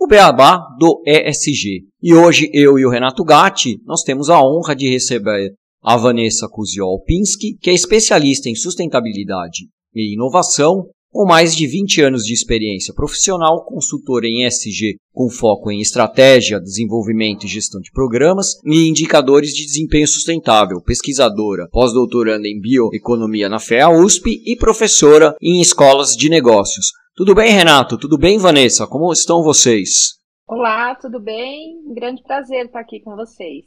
o 0.00 0.06
Beabá 0.06 0.66
do 0.78 1.02
ESG. 1.06 1.84
E 2.02 2.14
hoje 2.14 2.50
eu 2.54 2.78
e 2.78 2.86
o 2.86 2.90
Renato 2.90 3.22
Gatti, 3.22 3.78
nós 3.84 4.02
temos 4.02 4.30
a 4.30 4.42
honra 4.42 4.74
de 4.74 4.88
receber 4.88 5.52
a 5.82 5.94
Vanessa 5.94 6.48
Kuziol-Pinsky, 6.48 7.58
que 7.60 7.68
é 7.68 7.74
especialista 7.74 8.48
em 8.48 8.54
sustentabilidade 8.54 9.68
e 9.94 10.14
inovação 10.14 10.86
com 11.12 11.26
mais 11.26 11.54
de 11.54 11.66
20 11.66 12.02
anos 12.02 12.22
de 12.22 12.32
experiência 12.32 12.94
profissional, 12.94 13.64
consultora 13.64 14.26
em 14.26 14.46
ESG 14.46 14.96
com 15.12 15.28
foco 15.28 15.70
em 15.70 15.80
estratégia, 15.80 16.60
desenvolvimento 16.60 17.44
e 17.44 17.48
gestão 17.48 17.80
de 17.80 17.90
programas 17.90 18.54
e 18.64 18.88
indicadores 18.88 19.52
de 19.52 19.66
desempenho 19.66 20.06
sustentável, 20.06 20.80
pesquisadora, 20.80 21.68
pós-doutoranda 21.70 22.46
em 22.46 22.60
bioeconomia 22.60 23.48
na 23.48 23.58
FEA 23.58 23.90
USP 23.90 24.40
e 24.46 24.56
professora 24.56 25.34
em 25.42 25.60
escolas 25.60 26.16
de 26.16 26.28
negócios. 26.28 26.92
Tudo 27.20 27.34
bem, 27.34 27.52
Renato? 27.52 27.98
Tudo 27.98 28.16
bem, 28.16 28.38
Vanessa? 28.38 28.86
Como 28.86 29.12
estão 29.12 29.42
vocês? 29.42 30.14
Olá, 30.48 30.94
tudo 30.94 31.20
bem? 31.20 31.78
Um 31.86 31.92
grande 31.92 32.22
prazer 32.22 32.64
estar 32.64 32.80
aqui 32.80 32.98
com 32.98 33.14
vocês. 33.14 33.66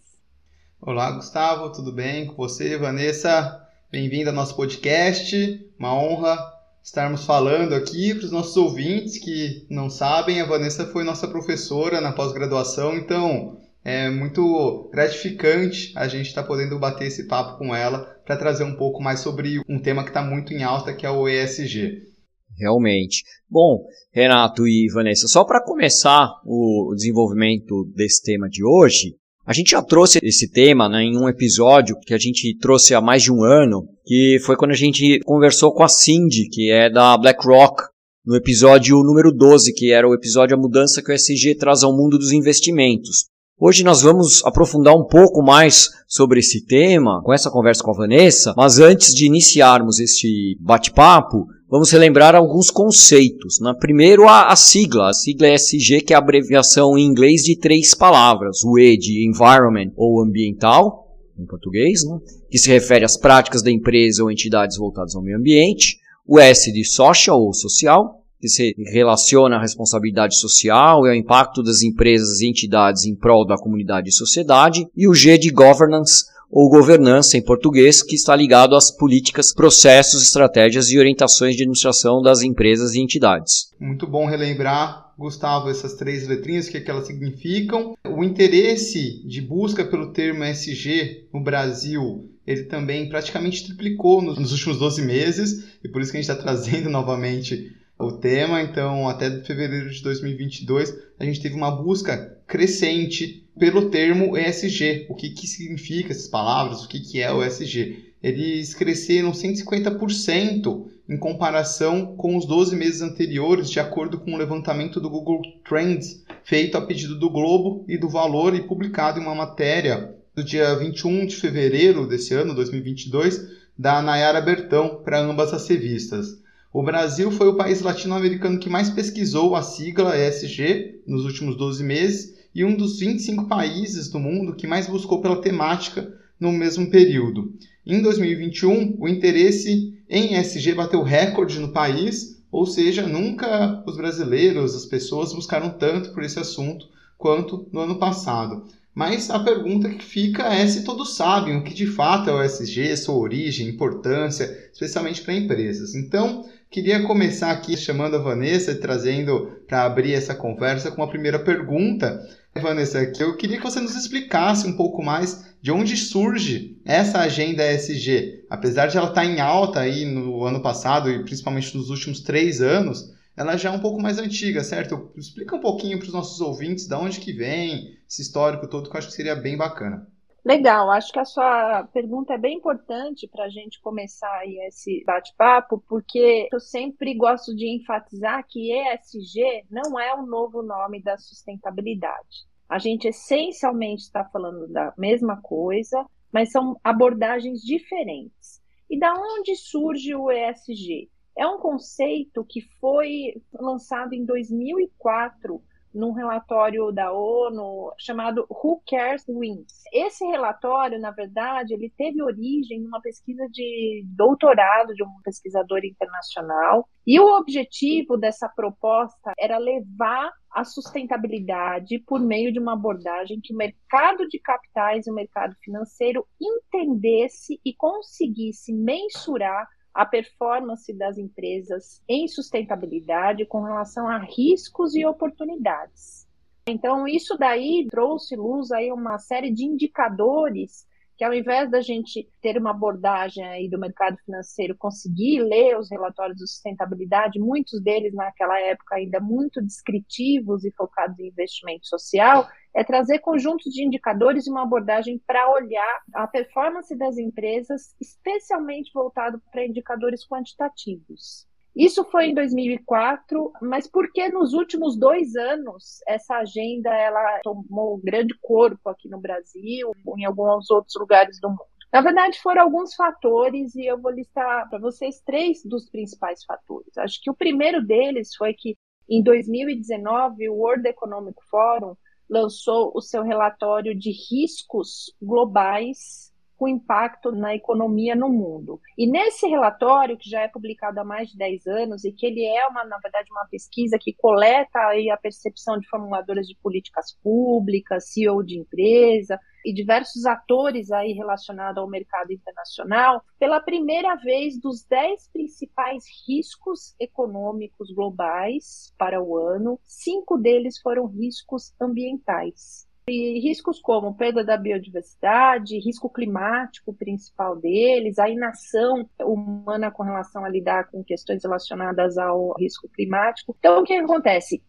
Olá, 0.82 1.12
Gustavo, 1.12 1.72
tudo 1.72 1.92
bem 1.92 2.26
com 2.26 2.34
você, 2.34 2.80
Vanessa? 2.80 3.62
Bem-vindo 3.92 4.32
ao 4.32 4.36
nosso 4.36 4.56
podcast. 4.56 5.70
Uma 5.78 5.94
honra 5.94 6.36
estarmos 6.84 7.26
falando 7.26 7.76
aqui 7.76 8.16
para 8.16 8.26
os 8.26 8.32
nossos 8.32 8.58
ouvintes 8.58 9.20
que 9.20 9.68
não 9.70 9.88
sabem, 9.88 10.42
a 10.42 10.48
Vanessa 10.48 10.88
foi 10.88 11.04
nossa 11.04 11.28
professora 11.28 12.02
na 12.02 12.12
pós-graduação, 12.12 12.96
então 12.96 13.60
é 13.86 14.10
muito 14.10 14.90
gratificante 14.92 15.94
a 15.96 16.08
gente 16.08 16.30
estar 16.30 16.42
tá 16.42 16.48
podendo 16.48 16.80
bater 16.80 17.06
esse 17.06 17.28
papo 17.28 17.60
com 17.60 17.76
ela 17.76 18.00
para 18.26 18.36
trazer 18.36 18.64
um 18.64 18.76
pouco 18.76 19.00
mais 19.00 19.20
sobre 19.20 19.62
um 19.70 19.80
tema 19.80 20.02
que 20.02 20.10
está 20.10 20.24
muito 20.24 20.56
em 20.56 20.64
alta, 20.64 20.92
que 20.92 21.06
é 21.06 21.12
o 21.12 21.30
ESG. 21.30 22.13
Realmente. 22.58 23.24
Bom, 23.50 23.84
Renato 24.12 24.68
e 24.68 24.88
Vanessa, 24.94 25.28
só 25.28 25.44
para 25.44 25.64
começar 25.64 26.30
o 26.46 26.94
desenvolvimento 26.96 27.86
desse 27.96 28.22
tema 28.24 28.48
de 28.50 28.64
hoje, 28.64 29.16
a 29.46 29.52
gente 29.52 29.72
já 29.72 29.82
trouxe 29.82 30.20
esse 30.24 30.50
tema 30.50 30.88
né, 30.88 31.04
em 31.04 31.18
um 31.18 31.28
episódio 31.28 32.00
que 32.00 32.14
a 32.14 32.18
gente 32.18 32.58
trouxe 32.60 32.94
há 32.94 33.02
mais 33.02 33.24
de 33.24 33.32
um 33.32 33.44
ano, 33.44 33.88
que 34.06 34.40
foi 34.46 34.56
quando 34.56 34.72
a 34.72 34.76
gente 34.76 35.20
conversou 35.26 35.74
com 35.74 35.84
a 35.84 35.90
Cindy, 35.90 36.48
que 36.50 36.72
é 36.72 36.90
da 36.90 37.18
BlackRock, 37.18 37.84
no 38.26 38.36
episódio 38.36 38.96
número 39.04 39.34
12, 39.34 39.74
que 39.74 39.92
era 39.92 40.08
o 40.08 40.14
episódio 40.14 40.56
A 40.56 40.60
Mudança 40.60 41.02
que 41.02 41.12
o 41.12 41.14
SG 41.14 41.56
traz 41.56 41.84
ao 41.84 41.92
mundo 41.92 42.18
dos 42.18 42.32
investimentos. 42.32 43.26
Hoje 43.60 43.84
nós 43.84 44.02
vamos 44.02 44.44
aprofundar 44.46 44.96
um 44.96 45.06
pouco 45.06 45.44
mais 45.44 45.90
sobre 46.08 46.40
esse 46.40 46.66
tema, 46.66 47.22
com 47.24 47.34
essa 47.34 47.52
conversa 47.52 47.84
com 47.84 47.92
a 47.92 47.98
Vanessa, 47.98 48.54
mas 48.56 48.80
antes 48.80 49.14
de 49.14 49.26
iniciarmos 49.26 50.00
este 50.00 50.58
bate-papo, 50.60 51.48
vamos 51.74 51.90
relembrar 51.90 52.36
alguns 52.36 52.70
conceitos. 52.70 53.60
Né? 53.60 53.74
Primeiro, 53.80 54.28
a, 54.30 54.52
a, 54.52 54.56
sigla. 54.56 55.10
A 55.10 55.14
sigla 55.14 55.48
é 55.48 55.56
SG, 55.56 56.02
que 56.02 56.14
é 56.14 56.16
a 56.16 56.20
abreviação 56.20 56.96
em 56.96 57.04
inglês 57.04 57.42
de 57.42 57.58
três 57.58 57.96
palavras. 57.96 58.64
O 58.64 58.78
E 58.78 58.96
de 58.96 59.28
environment 59.28 59.92
ou 59.98 60.22
ambiental, 60.22 61.08
em 61.36 61.48
português, 61.48 62.06
né? 62.06 62.20
que 62.48 62.60
se 62.60 62.70
refere 62.70 63.04
às 63.04 63.18
práticas 63.18 63.64
da 63.64 63.72
empresa 63.72 64.22
ou 64.22 64.30
entidades 64.30 64.78
voltadas 64.78 65.16
ao 65.16 65.24
meio 65.24 65.40
ambiente. 65.40 65.98
O 66.28 66.40
S 66.40 66.72
de 66.72 66.86
social 66.86 67.42
ou 67.42 67.52
social, 67.56 68.22
que 68.40 68.48
se 68.48 68.76
relaciona 68.92 69.56
à 69.56 69.60
responsabilidade 69.60 70.38
social 70.38 71.08
e 71.08 71.10
ao 71.10 71.16
impacto 71.16 71.64
das 71.64 71.82
empresas 71.82 72.40
e 72.40 72.48
entidades 72.48 73.04
em 73.06 73.16
prol 73.16 73.48
da 73.48 73.58
comunidade 73.58 74.10
e 74.10 74.14
sociedade. 74.14 74.86
E 74.96 75.08
o 75.08 75.16
G 75.16 75.40
de 75.40 75.50
governance, 75.50 76.26
ou 76.54 76.70
governança 76.70 77.36
em 77.36 77.42
português, 77.42 78.04
que 78.04 78.16
está 78.16 78.36
ligado 78.36 78.76
às 78.76 78.92
políticas, 78.92 79.52
processos, 79.52 80.22
estratégias 80.22 80.92
e 80.92 81.00
orientações 81.00 81.56
de 81.56 81.64
administração 81.64 82.22
das 82.22 82.44
empresas 82.44 82.94
e 82.94 83.02
entidades. 83.02 83.72
Muito 83.80 84.06
bom 84.06 84.28
relembrar, 84.28 85.12
Gustavo, 85.18 85.70
essas 85.70 85.96
três 85.96 86.28
letrinhas, 86.28 86.68
o 86.68 86.72
que, 86.72 86.78
é 86.78 86.82
que 86.82 86.92
elas 86.92 87.08
significam. 87.08 87.96
O 88.08 88.24
interesse 88.24 89.26
de 89.28 89.42
busca 89.42 89.84
pelo 89.84 90.14
termo 90.14 90.44
SG 90.44 91.28
no 91.34 91.42
Brasil 91.42 92.30
ele 92.46 92.64
também 92.64 93.08
praticamente 93.08 93.66
triplicou 93.66 94.22
nos 94.22 94.52
últimos 94.52 94.78
12 94.78 95.02
meses, 95.02 95.78
e 95.84 95.88
por 95.88 96.02
isso 96.02 96.12
que 96.12 96.18
a 96.18 96.22
gente 96.22 96.30
está 96.30 96.42
trazendo 96.42 96.90
novamente 96.92 97.74
o 97.98 98.12
tema. 98.12 98.62
Então, 98.62 99.08
até 99.08 99.42
fevereiro 99.44 99.90
de 99.90 100.04
2022, 100.04 100.94
a 101.20 101.26
gente 101.26 101.42
teve 101.42 101.56
uma 101.56 101.72
busca 101.72 102.33
crescente 102.48 103.44
pelo 103.58 103.90
termo 103.90 104.38
ESG. 104.38 105.08
O 105.10 105.16
que, 105.16 105.30
que 105.30 105.48
significa 105.48 106.12
essas 106.12 106.28
palavras? 106.28 106.84
O 106.84 106.88
que, 106.88 107.00
que 107.00 107.22
é 107.22 107.32
o 107.32 107.44
ESG? 107.44 108.14
Eles 108.22 108.74
cresceram 108.74 109.32
150% 109.32 110.86
em 111.10 111.18
comparação 111.18 112.16
com 112.16 112.38
os 112.38 112.46
12 112.46 112.76
meses 112.76 113.02
anteriores, 113.02 113.70
de 113.70 113.80
acordo 113.80 114.18
com 114.20 114.34
o 114.34 114.38
levantamento 114.38 115.00
do 115.00 115.10
Google 115.10 115.42
Trends, 115.68 116.24
feito 116.44 116.78
a 116.78 116.82
pedido 116.82 117.20
do 117.20 117.30
Globo 117.30 117.84
e 117.88 117.98
do 117.98 118.08
Valor 118.08 118.56
e 118.56 118.62
publicado 118.62 119.20
em 119.20 119.24
uma 119.24 119.36
matéria 119.36 120.16
do 120.34 120.44
dia 120.44 120.74
21 120.76 121.26
de 121.26 121.36
fevereiro 121.36 122.08
desse 122.08 122.34
ano, 122.34 122.56
2022, 122.56 123.46
da 123.78 124.02
Nayara 124.02 124.42
Bertão, 124.42 125.02
para 125.04 125.20
ambas 125.20 125.54
as 125.54 125.68
revistas. 125.68 126.42
O 126.74 126.82
Brasil 126.82 127.30
foi 127.30 127.48
o 127.50 127.56
país 127.56 127.82
latino-americano 127.82 128.58
que 128.58 128.68
mais 128.68 128.90
pesquisou 128.90 129.56
a 129.56 129.62
sigla 129.62 130.18
ESG 130.18 131.04
nos 131.06 131.24
últimos 131.24 131.56
12 131.56 131.84
meses 131.84 132.34
e 132.54 132.66
um 132.66 132.76
dos 132.76 132.98
25 132.98 133.48
países 133.48 134.10
do 134.10 134.18
mundo 134.18 134.56
que 134.56 134.66
mais 134.66 134.88
buscou 134.88 135.22
pela 135.22 135.40
temática 135.40 136.12
no 136.40 136.52
mesmo 136.52 136.90
período. 136.90 137.54
Em 137.86 138.02
2021, 138.02 138.96
o 139.00 139.08
interesse 139.08 139.96
em 140.10 140.34
ESG 140.34 140.74
bateu 140.74 141.04
recorde 141.04 141.60
no 141.60 141.72
país, 141.72 142.42
ou 142.52 142.66
seja, 142.66 143.06
nunca 143.06 143.84
os 143.86 143.96
brasileiros, 143.96 144.74
as 144.74 144.88
pessoas 144.88 145.32
buscaram 145.32 145.70
tanto 145.78 146.12
por 146.12 146.24
esse 146.24 146.40
assunto 146.40 146.88
quanto 147.20 147.68
no 147.72 147.82
ano 147.82 148.00
passado. 148.00 148.66
Mas 148.96 149.30
a 149.30 149.40
pergunta 149.40 149.90
que 149.90 150.04
fica 150.04 150.54
é 150.54 150.68
se 150.68 150.84
todos 150.84 151.16
sabem 151.16 151.58
o 151.58 151.64
que 151.64 151.74
de 151.74 151.88
fato 151.88 152.30
é 152.30 152.34
o 152.34 152.44
ESG, 152.44 152.96
sua 152.96 153.16
origem, 153.16 153.70
importância, 153.70 154.46
especialmente 154.72 155.22
para 155.22 155.34
empresas. 155.34 155.96
Então, 155.96 156.46
queria 156.74 157.04
começar 157.04 157.52
aqui 157.52 157.78
chamando 157.78 158.16
a 158.16 158.20
Vanessa 158.20 158.72
e 158.72 158.80
trazendo 158.80 159.62
para 159.68 159.84
abrir 159.84 160.14
essa 160.14 160.34
conversa 160.34 160.90
com 160.90 161.04
uma 161.04 161.10
primeira 161.10 161.38
pergunta 161.38 162.20
Vanessa, 162.60 163.12
eu 163.20 163.38
queria 163.38 163.58
que 163.58 163.64
você 163.64 163.80
nos 163.80 163.96
explicasse 163.96 164.66
um 164.66 164.76
pouco 164.76 165.04
mais 165.04 165.54
de 165.62 165.72
onde 165.72 165.96
surge 165.96 166.80
essa 166.84 167.20
agenda 167.20 167.64
ESG. 167.64 168.46
Apesar 168.50 168.88
de 168.88 168.98
ela 168.98 169.10
estar 169.10 169.24
em 169.24 169.40
alta 169.40 169.82
aí 169.82 170.04
no 170.04 170.44
ano 170.44 170.62
passado 170.64 171.12
e 171.12 171.24
principalmente 171.24 171.78
nos 171.78 171.92
últimos 171.92 172.22
três 172.22 172.60
anos, 172.60 173.12
ela 173.38 173.56
já 173.56 173.70
é 173.70 173.72
um 173.72 173.80
pouco 173.80 174.02
mais 174.02 174.18
antiga, 174.18 174.64
certo? 174.64 175.12
Explica 175.16 175.56
um 175.56 175.62
pouquinho 175.62 176.00
para 176.00 176.08
os 176.08 176.14
nossos 176.14 176.42
ouvintes 176.42 176.88
de 176.88 176.96
onde 176.96 177.20
que 177.20 177.34
vem 177.34 177.98
esse 178.10 178.24
histórico 178.24 178.68
todo, 178.68 178.90
que 178.90 178.96
eu 178.96 179.00
acho 179.00 179.10
que 179.10 179.16
seria 179.16 179.36
bem 179.36 179.56
bacana. 179.56 180.08
Legal, 180.46 180.92
acho 180.92 181.14
que 181.14 181.20
a 181.20 181.26
sua 181.26 181.86
pergunta 181.94 182.34
é 182.34 182.38
bem 182.38 182.58
importante 182.58 183.30
para 183.30 183.46
a 183.46 183.50
gente 183.50 183.80
começar 183.80 184.46
esse 184.46 185.02
bate-papo, 185.06 185.82
porque 185.88 186.50
eu 186.52 186.60
sempre 186.60 187.14
gosto 187.16 187.56
de 187.56 187.66
enfatizar 187.74 188.46
que 188.46 188.74
ESG 188.74 189.66
não 189.72 189.98
é 189.98 190.14
o 190.14 190.26
novo 190.26 190.62
nome 190.62 191.02
da 191.02 191.18
sustentabilidade. 191.18 192.46
A 192.68 192.78
gente 192.78 193.08
essencialmente 193.08 194.02
está 194.04 194.26
falando 194.26 194.68
da 194.68 194.94
mesma 194.98 195.42
coisa, 195.42 196.06
mas 196.30 196.52
são 196.52 196.78
abordagens 196.84 197.62
diferentes. 197.62 198.62
E 198.90 199.00
da 199.00 199.14
onde 199.14 199.56
surge 199.56 200.14
o 200.14 200.30
ESG? 200.30 201.10
É 201.38 201.48
um 201.48 201.58
conceito 201.58 202.44
que 202.44 202.60
foi 202.82 203.42
lançado 203.54 204.14
em 204.14 204.26
2004 204.26 205.64
num 205.94 206.12
relatório 206.12 206.92
da 206.92 207.12
ONU 207.12 207.94
chamado 207.98 208.46
Who 208.50 208.82
Cares 208.88 209.26
Wins. 209.28 209.84
Esse 209.92 210.26
relatório, 210.26 211.00
na 211.00 211.12
verdade, 211.12 211.74
ele 211.74 211.92
teve 211.96 212.22
origem 212.22 212.82
numa 212.82 213.02
pesquisa 213.02 213.48
de 213.52 214.04
doutorado 214.08 214.94
de 214.94 215.04
um 215.04 215.22
pesquisador 215.24 215.80
internacional, 215.84 216.88
e 217.06 217.20
o 217.20 217.38
objetivo 217.38 218.18
dessa 218.18 218.50
proposta 218.50 219.34
era 219.38 219.58
levar 219.58 220.32
a 220.52 220.64
sustentabilidade 220.64 222.00
por 222.00 222.20
meio 222.20 222.52
de 222.54 222.60
uma 222.60 222.74
abordagem 222.74 223.42
que 223.42 223.54
o 223.54 223.58
mercado 223.58 224.28
de 224.28 224.40
capitais 224.40 225.06
e 225.06 225.12
o 225.12 225.14
mercado 225.14 225.56
financeiro 225.64 226.26
entendesse 226.40 227.60
e 227.66 227.74
conseguisse 227.76 228.72
mensurar 228.72 229.68
a 229.94 230.06
performance 230.06 230.92
das 230.94 231.18
empresas 231.18 232.02
em 232.08 232.28
sustentabilidade 232.28 233.46
com 233.46 233.62
relação 233.62 234.08
a 234.08 234.18
riscos 234.18 234.96
e 234.96 235.06
oportunidades. 235.06 236.28
Então, 236.66 237.08
isso 237.08 237.38
daí 237.38 237.86
trouxe 237.90 238.36
luz 238.36 238.72
aí 238.72 238.92
uma 238.92 239.20
série 239.20 239.52
de 239.52 239.66
indicadores 239.66 240.88
que 241.18 241.24
ao 241.24 241.34
invés 241.34 241.70
da 241.70 241.82
gente 241.82 242.28
ter 242.42 242.58
uma 242.58 242.72
abordagem 242.72 243.44
aí 243.46 243.70
do 243.70 243.80
mercado 243.80 244.18
financeiro, 244.26 244.76
conseguir 244.76 245.42
ler 245.42 245.78
os 245.78 245.90
relatórios 245.90 246.38
de 246.38 246.48
sustentabilidade, 246.48 247.40
muitos 247.40 247.82
deles 247.82 248.14
naquela 248.14 248.60
época 248.60 248.96
ainda 248.96 249.20
muito 249.20 249.62
descritivos 249.62 250.64
e 250.64 250.72
focados 250.72 251.20
em 251.20 251.28
investimento 251.28 251.88
social, 251.88 252.48
é 252.76 252.84
trazer 252.84 253.20
conjuntos 253.20 253.72
de 253.72 253.86
indicadores 253.86 254.48
e 254.48 254.50
uma 254.50 254.64
abordagem 254.64 255.22
para 255.28 255.52
olhar 255.52 256.02
a 256.14 256.28
performance 256.28 256.96
das 256.98 257.18
empresas, 257.18 257.96
especialmente 258.02 258.92
voltado 258.94 259.42
para 259.52 259.66
indicadores 259.66 260.28
quantitativos. 260.28 261.48
Isso 261.76 262.04
foi 262.06 262.28
em 262.28 262.36
2004, 262.36 263.52
mas 263.62 263.88
porque 263.88 264.30
nos 264.30 264.54
últimos 264.54 264.98
dois 264.98 265.36
anos 265.36 266.00
essa 266.08 266.36
agenda 266.36 266.94
ela 266.94 267.40
tomou 267.44 267.98
grande 267.98 268.36
corpo 268.42 268.90
aqui 268.90 269.10
no 269.10 269.20
Brasil, 269.20 269.92
em 270.18 270.26
alguns 270.26 270.70
outros 270.70 270.96
lugares 270.96 271.40
do 271.40 271.50
mundo? 271.50 271.66
Na 271.92 272.02
verdade, 272.02 272.40
foram 272.42 272.64
alguns 272.64 272.96
fatores 272.96 273.76
e 273.76 273.86
eu 273.86 274.00
vou 274.00 274.12
listar 274.12 274.68
para 274.68 274.80
vocês 274.80 275.22
três 275.24 275.64
dos 275.64 275.88
principais 275.90 276.44
fatores. 276.44 276.98
Acho 276.98 277.22
que 277.22 277.30
o 277.30 277.36
primeiro 277.36 277.86
deles 277.86 278.36
foi 278.36 278.54
que 278.54 278.76
em 279.08 279.22
2019 279.22 280.50
o 280.50 280.56
World 280.56 280.88
Economic 280.88 281.38
Forum 281.50 281.96
lançou 282.28 282.92
o 282.96 283.02
seu 283.02 283.22
relatório 283.22 283.94
de 283.94 284.12
riscos 284.12 285.14
globais 285.22 286.33
com 286.58 286.68
impacto 286.68 287.32
na 287.32 287.56
economia 287.56 288.16
no 288.16 288.30
mundo. 288.30 288.80
E 288.98 289.10
nesse 289.10 289.48
relatório, 289.48 290.18
que 290.18 290.30
já 290.30 290.42
é 290.42 290.48
publicado 290.48 291.00
há 291.00 291.04
mais 291.04 291.30
de 291.30 291.38
10 291.38 291.68
anos, 291.68 292.06
e 292.06 292.12
que 292.12 292.26
ele 292.26 292.46
é, 292.46 292.68
uma, 292.68 292.84
na 292.86 292.98
verdade, 293.00 293.30
uma 293.32 293.46
pesquisa 293.46 293.98
que 294.00 294.14
coleta 294.14 294.80
aí 294.80 295.10
a 295.10 295.18
percepção 295.18 295.80
de 295.80 295.88
formuladoras 295.88 296.48
de 296.48 296.56
políticas 296.62 297.18
públicas, 297.24 298.12
CEO 298.12 298.44
de 298.44 298.60
empresa, 298.60 299.40
e 299.66 299.74
diversos 299.74 300.26
atores 300.26 300.92
aí 300.92 301.14
relacionados 301.14 301.78
ao 301.82 301.90
mercado 301.90 302.32
internacional, 302.32 303.24
pela 303.40 303.62
primeira 303.62 304.16
vez 304.16 304.60
dos 304.60 304.84
10 304.86 305.30
principais 305.32 306.04
riscos 306.28 306.94
econômicos 307.00 307.92
globais 307.92 308.94
para 308.98 309.22
o 309.22 309.38
ano, 309.38 309.80
cinco 309.84 310.38
deles 310.38 310.80
foram 310.80 311.06
riscos 311.06 311.74
ambientais. 311.80 312.88
E 313.08 313.40
riscos 313.42 313.82
como 313.82 314.16
perda 314.16 314.46
da 314.46 314.56
biodiversidade, 314.56 315.78
risco 315.78 316.10
climático 316.10 316.94
principal 316.94 317.56
deles, 317.58 318.18
a 318.18 318.30
inação 318.30 319.10
humana 319.20 319.92
com 319.92 320.04
relação 320.04 320.46
a 320.46 320.50
lidar 320.50 320.90
com 320.90 321.04
questões 321.04 321.44
relacionadas 321.44 322.18
ao 322.18 322.54
risco 322.58 322.88
climático. 322.88 323.54
Então, 323.60 323.82
o 323.82 323.84
que 323.84 323.94
acontece? 323.94 324.64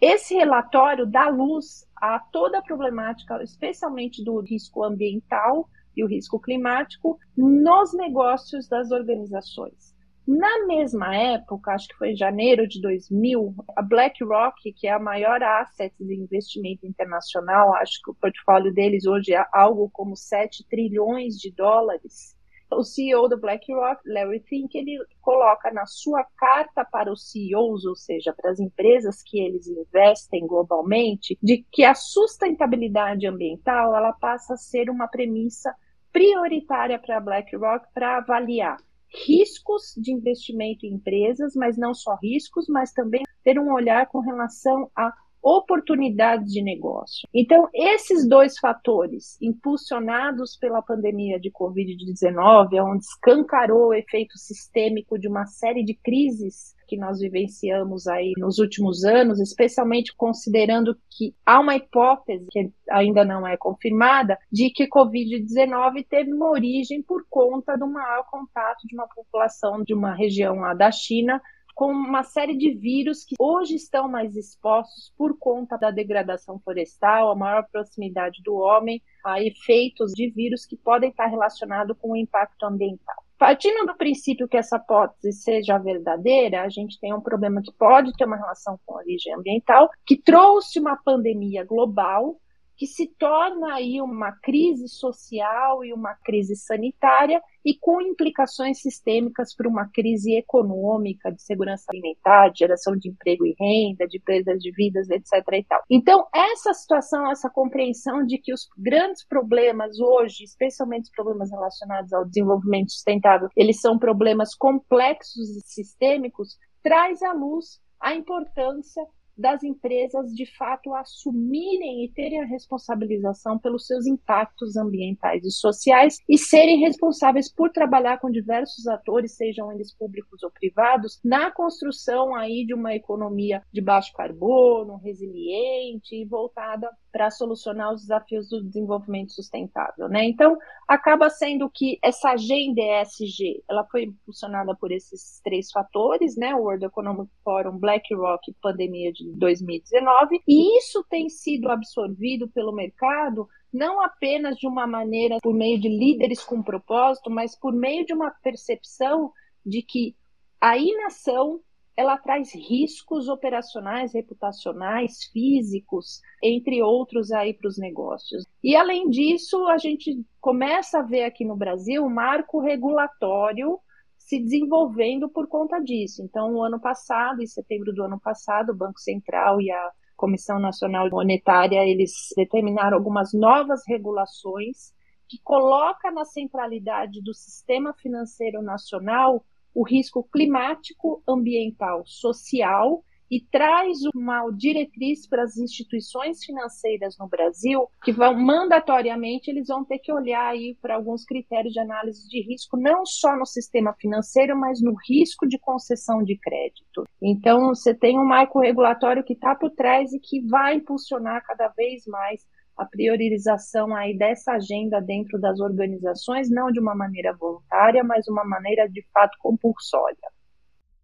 Esse 0.00 0.34
relatório 0.34 1.06
dá 1.06 1.28
luz 1.28 1.86
a 1.94 2.18
toda 2.18 2.58
a 2.58 2.62
problemática, 2.62 3.40
especialmente 3.42 4.24
do 4.24 4.40
risco 4.40 4.82
ambiental 4.82 5.68
e 5.96 6.02
o 6.02 6.08
risco 6.08 6.40
climático, 6.40 7.18
nos 7.36 7.92
negócios 7.92 8.66
das 8.66 8.90
organizações. 8.90 9.89
Na 10.32 10.64
mesma 10.64 11.12
época, 11.16 11.72
acho 11.72 11.88
que 11.88 11.96
foi 11.96 12.12
em 12.12 12.16
janeiro 12.16 12.64
de 12.68 12.80
2000, 12.80 13.52
a 13.74 13.82
BlackRock, 13.82 14.72
que 14.74 14.86
é 14.86 14.92
a 14.92 14.98
maior 15.00 15.42
asset 15.42 15.92
de 15.98 16.14
investimento 16.14 16.86
internacional, 16.86 17.74
acho 17.74 18.00
que 18.00 18.12
o 18.12 18.14
portfólio 18.14 18.72
deles 18.72 19.06
hoje 19.06 19.34
é 19.34 19.44
algo 19.52 19.90
como 19.92 20.14
7 20.14 20.64
trilhões 20.68 21.34
de 21.34 21.50
dólares. 21.50 22.36
O 22.70 22.84
CEO 22.84 23.28
da 23.28 23.36
BlackRock, 23.36 24.00
Larry 24.06 24.38
Fink, 24.48 24.72
ele 24.78 25.04
coloca 25.20 25.72
na 25.72 25.84
sua 25.84 26.24
carta 26.36 26.84
para 26.84 27.12
os 27.12 27.28
CEOs, 27.32 27.84
ou 27.84 27.96
seja, 27.96 28.32
para 28.32 28.52
as 28.52 28.60
empresas 28.60 29.24
que 29.24 29.40
eles 29.40 29.66
investem 29.66 30.46
globalmente, 30.46 31.36
de 31.42 31.66
que 31.72 31.82
a 31.82 31.92
sustentabilidade 31.92 33.26
ambiental 33.26 33.96
ela 33.96 34.12
passa 34.12 34.54
a 34.54 34.56
ser 34.56 34.90
uma 34.90 35.08
premissa 35.08 35.74
prioritária 36.12 37.00
para 37.00 37.16
a 37.16 37.20
BlackRock 37.20 37.84
para 37.92 38.18
avaliar 38.18 38.76
riscos 39.26 39.94
de 39.96 40.12
investimento 40.12 40.86
em 40.86 40.94
empresas, 40.94 41.54
mas 41.54 41.76
não 41.76 41.92
só 41.92 42.16
riscos, 42.22 42.66
mas 42.68 42.92
também 42.92 43.22
ter 43.42 43.58
um 43.58 43.72
olhar 43.72 44.06
com 44.06 44.20
relação 44.20 44.90
a 44.94 45.12
oportunidades 45.42 46.52
de 46.52 46.62
negócio. 46.62 47.28
Então, 47.34 47.68
esses 47.74 48.28
dois 48.28 48.58
fatores, 48.58 49.36
impulsionados 49.40 50.56
pela 50.56 50.82
pandemia 50.82 51.38
de 51.38 51.50
Covid-19, 51.50 52.82
onde 52.82 53.04
escancarou 53.04 53.88
o 53.88 53.94
efeito 53.94 54.36
sistêmico 54.38 55.18
de 55.18 55.28
uma 55.28 55.46
série 55.46 55.84
de 55.84 55.94
crises 55.94 56.74
que 56.90 56.96
nós 56.96 57.20
vivenciamos 57.20 58.08
aí 58.08 58.32
nos 58.36 58.58
últimos 58.58 59.04
anos, 59.04 59.38
especialmente 59.38 60.12
considerando 60.16 60.96
que 61.08 61.32
há 61.46 61.60
uma 61.60 61.76
hipótese 61.76 62.46
que 62.50 62.68
ainda 62.90 63.24
não 63.24 63.46
é 63.46 63.56
confirmada 63.56 64.36
de 64.50 64.70
que 64.70 64.88
Covid-19 64.88 66.04
teve 66.10 66.32
uma 66.32 66.50
origem 66.50 67.00
por 67.00 67.24
conta 67.30 67.78
do 67.78 67.86
maior 67.86 68.24
contato 68.28 68.80
de 68.88 68.96
uma 68.96 69.06
população 69.06 69.84
de 69.84 69.94
uma 69.94 70.12
região 70.12 70.56
lá 70.56 70.74
da 70.74 70.90
China 70.90 71.40
com 71.74 71.90
uma 71.92 72.22
série 72.22 72.56
de 72.56 72.74
vírus 72.74 73.24
que 73.24 73.34
hoje 73.38 73.74
estão 73.74 74.08
mais 74.08 74.36
expostos 74.36 75.12
por 75.16 75.38
conta 75.38 75.76
da 75.76 75.90
degradação 75.90 76.58
florestal, 76.58 77.30
a 77.30 77.36
maior 77.36 77.66
proximidade 77.70 78.42
do 78.42 78.54
homem, 78.54 79.02
a 79.24 79.42
efeitos 79.42 80.12
de 80.12 80.30
vírus 80.30 80.66
que 80.66 80.76
podem 80.76 81.10
estar 81.10 81.26
relacionados 81.26 81.96
com 81.98 82.12
o 82.12 82.16
impacto 82.16 82.64
ambiental. 82.64 83.16
Partindo 83.38 83.86
do 83.86 83.96
princípio 83.96 84.46
que 84.46 84.58
essa 84.58 84.76
hipótese 84.76 85.32
seja 85.32 85.78
verdadeira, 85.78 86.62
a 86.62 86.68
gente 86.68 87.00
tem 87.00 87.14
um 87.14 87.22
problema 87.22 87.62
que 87.62 87.72
pode 87.72 88.12
ter 88.12 88.26
uma 88.26 88.36
relação 88.36 88.78
com 88.84 88.94
a 88.94 88.98
origem 88.98 89.34
ambiental, 89.34 89.88
que 90.04 90.20
trouxe 90.20 90.78
uma 90.78 90.96
pandemia 91.02 91.64
global 91.64 92.36
que 92.80 92.86
se 92.86 93.06
torna 93.18 93.74
aí 93.74 94.00
uma 94.00 94.32
crise 94.32 94.88
social 94.88 95.84
e 95.84 95.92
uma 95.92 96.14
crise 96.14 96.56
sanitária 96.56 97.38
e 97.62 97.76
com 97.78 98.00
implicações 98.00 98.80
sistêmicas 98.80 99.54
para 99.54 99.68
uma 99.68 99.86
crise 99.92 100.34
econômica, 100.34 101.30
de 101.30 101.42
segurança 101.42 101.84
alimentar, 101.90 102.48
de 102.48 102.60
geração 102.60 102.96
de 102.96 103.10
emprego 103.10 103.44
e 103.44 103.54
renda, 103.60 104.08
de 104.08 104.18
perdas 104.18 104.62
de 104.62 104.72
vidas, 104.72 105.10
etc. 105.10 105.46
E 105.52 105.64
tal. 105.64 105.82
Então, 105.90 106.26
essa 106.34 106.72
situação, 106.72 107.30
essa 107.30 107.50
compreensão 107.50 108.24
de 108.24 108.38
que 108.38 108.50
os 108.50 108.66
grandes 108.78 109.26
problemas 109.26 110.00
hoje, 110.00 110.44
especialmente 110.44 111.02
os 111.02 111.10
problemas 111.10 111.50
relacionados 111.50 112.14
ao 112.14 112.24
desenvolvimento 112.24 112.92
sustentável, 112.92 113.50
eles 113.54 113.78
são 113.78 113.98
problemas 113.98 114.54
complexos 114.54 115.50
e 115.50 115.60
sistêmicos, 115.66 116.56
traz 116.82 117.22
à 117.22 117.34
luz 117.34 117.78
a 118.00 118.14
importância 118.14 119.04
das 119.40 119.62
empresas 119.62 120.32
de 120.34 120.44
fato 120.56 120.94
assumirem 120.94 122.04
e 122.04 122.12
terem 122.12 122.42
a 122.42 122.46
responsabilização 122.46 123.58
pelos 123.58 123.86
seus 123.86 124.06
impactos 124.06 124.76
ambientais 124.76 125.44
e 125.44 125.50
sociais 125.50 126.18
e 126.28 126.36
serem 126.36 126.78
responsáveis 126.80 127.52
por 127.52 127.70
trabalhar 127.70 128.20
com 128.20 128.30
diversos 128.30 128.86
atores, 128.86 129.36
sejam 129.36 129.72
eles 129.72 129.96
públicos 129.96 130.42
ou 130.42 130.50
privados, 130.50 131.18
na 131.24 131.50
construção 131.50 132.34
aí 132.34 132.66
de 132.66 132.74
uma 132.74 132.94
economia 132.94 133.62
de 133.72 133.80
baixo 133.80 134.12
carbono, 134.12 134.98
resiliente 134.98 136.14
e 136.14 136.26
voltada 136.26 136.90
para 137.12 137.30
solucionar 137.30 137.92
os 137.92 138.02
desafios 138.02 138.48
do 138.48 138.62
desenvolvimento 138.62 139.32
sustentável, 139.32 140.08
né? 140.08 140.24
Então, 140.24 140.56
acaba 140.88 141.28
sendo 141.30 141.70
que 141.70 141.98
essa 142.02 142.30
agenda 142.30 142.80
ESG, 142.80 143.62
ela 143.68 143.84
foi 143.84 144.04
impulsionada 144.04 144.74
por 144.74 144.92
esses 144.92 145.40
três 145.42 145.70
fatores, 145.70 146.36
né? 146.36 146.54
O 146.54 146.62
World 146.62 146.84
Economic 146.84 147.30
Forum, 147.44 147.78
BlackRock, 147.78 148.54
pandemia 148.60 149.12
de 149.12 149.32
2019, 149.36 150.40
e 150.46 150.78
isso 150.78 151.04
tem 151.08 151.28
sido 151.28 151.70
absorvido 151.70 152.48
pelo 152.48 152.72
mercado 152.72 153.48
não 153.72 154.00
apenas 154.00 154.56
de 154.56 154.66
uma 154.66 154.86
maneira 154.86 155.38
por 155.40 155.54
meio 155.54 155.80
de 155.80 155.88
líderes 155.88 156.42
com 156.42 156.62
propósito, 156.62 157.30
mas 157.30 157.56
por 157.56 157.72
meio 157.72 158.04
de 158.04 158.12
uma 158.12 158.30
percepção 158.42 159.32
de 159.64 159.82
que 159.82 160.16
a 160.60 160.76
inação 160.76 161.60
ela 161.96 162.16
traz 162.16 162.54
riscos 162.54 163.28
operacionais, 163.28 164.14
reputacionais, 164.14 165.24
físicos, 165.32 166.20
entre 166.42 166.82
outros 166.82 167.30
aí 167.30 167.52
para 167.52 167.68
os 167.68 167.78
negócios. 167.78 168.44
E 168.62 168.74
além 168.74 169.08
disso, 169.10 169.66
a 169.66 169.76
gente 169.76 170.24
começa 170.40 171.00
a 171.00 171.02
ver 171.02 171.24
aqui 171.24 171.44
no 171.44 171.56
Brasil 171.56 172.04
um 172.04 172.10
marco 172.10 172.60
regulatório 172.60 173.78
se 174.16 174.38
desenvolvendo 174.38 175.28
por 175.28 175.48
conta 175.48 175.80
disso. 175.80 176.22
Então, 176.22 176.54
o 176.54 176.62
ano 176.62 176.80
passado, 176.80 177.42
em 177.42 177.46
setembro 177.46 177.92
do 177.92 178.04
ano 178.04 178.20
passado, 178.20 178.70
o 178.70 178.76
Banco 178.76 179.00
Central 179.00 179.60
e 179.60 179.70
a 179.70 179.90
Comissão 180.16 180.58
Nacional 180.60 181.08
Monetária, 181.10 181.84
eles 181.84 182.28
determinaram 182.36 182.96
algumas 182.96 183.32
novas 183.32 183.82
regulações 183.88 184.92
que 185.28 185.40
coloca 185.42 186.10
na 186.10 186.24
centralidade 186.24 187.22
do 187.22 187.32
sistema 187.34 187.94
financeiro 187.94 188.62
nacional 188.62 189.44
o 189.74 189.82
risco 189.86 190.26
climático, 190.32 191.22
ambiental, 191.28 192.02
social 192.06 193.04
e 193.30 193.40
traz 193.40 193.98
uma 194.14 194.50
diretriz 194.50 195.26
para 195.28 195.44
as 195.44 195.56
instituições 195.56 196.44
financeiras 196.44 197.16
no 197.16 197.28
Brasil 197.28 197.86
que 198.02 198.12
vão 198.12 198.34
mandatoriamente 198.34 199.50
eles 199.50 199.68
vão 199.68 199.84
ter 199.84 200.00
que 200.00 200.12
olhar 200.12 200.48
aí 200.48 200.76
para 200.82 200.96
alguns 200.96 201.24
critérios 201.24 201.72
de 201.72 201.78
análise 201.78 202.28
de 202.28 202.42
risco, 202.42 202.76
não 202.76 203.06
só 203.06 203.36
no 203.36 203.46
sistema 203.46 203.94
financeiro, 204.00 204.58
mas 204.58 204.82
no 204.82 204.94
risco 205.08 205.46
de 205.46 205.58
concessão 205.58 206.24
de 206.24 206.36
crédito. 206.38 207.04
Então, 207.22 207.68
você 207.68 207.94
tem 207.94 208.18
um 208.18 208.26
marco 208.26 208.58
regulatório 208.58 209.22
que 209.22 209.34
está 209.34 209.54
por 209.54 209.70
trás 209.70 210.12
e 210.12 210.18
que 210.18 210.40
vai 210.48 210.74
impulsionar 210.74 211.44
cada 211.46 211.68
vez 211.68 212.04
mais 212.06 212.44
a 212.80 212.86
priorização 212.86 213.94
aí 213.94 214.16
dessa 214.16 214.52
agenda 214.52 215.00
dentro 215.02 215.38
das 215.38 215.60
organizações, 215.60 216.48
não 216.50 216.72
de 216.72 216.80
uma 216.80 216.94
maneira 216.94 217.36
voluntária, 217.38 218.02
mas 218.02 218.26
uma 218.26 218.42
maneira 218.42 218.88
de 218.88 219.04
fato 219.12 219.36
compulsória. 219.38 220.16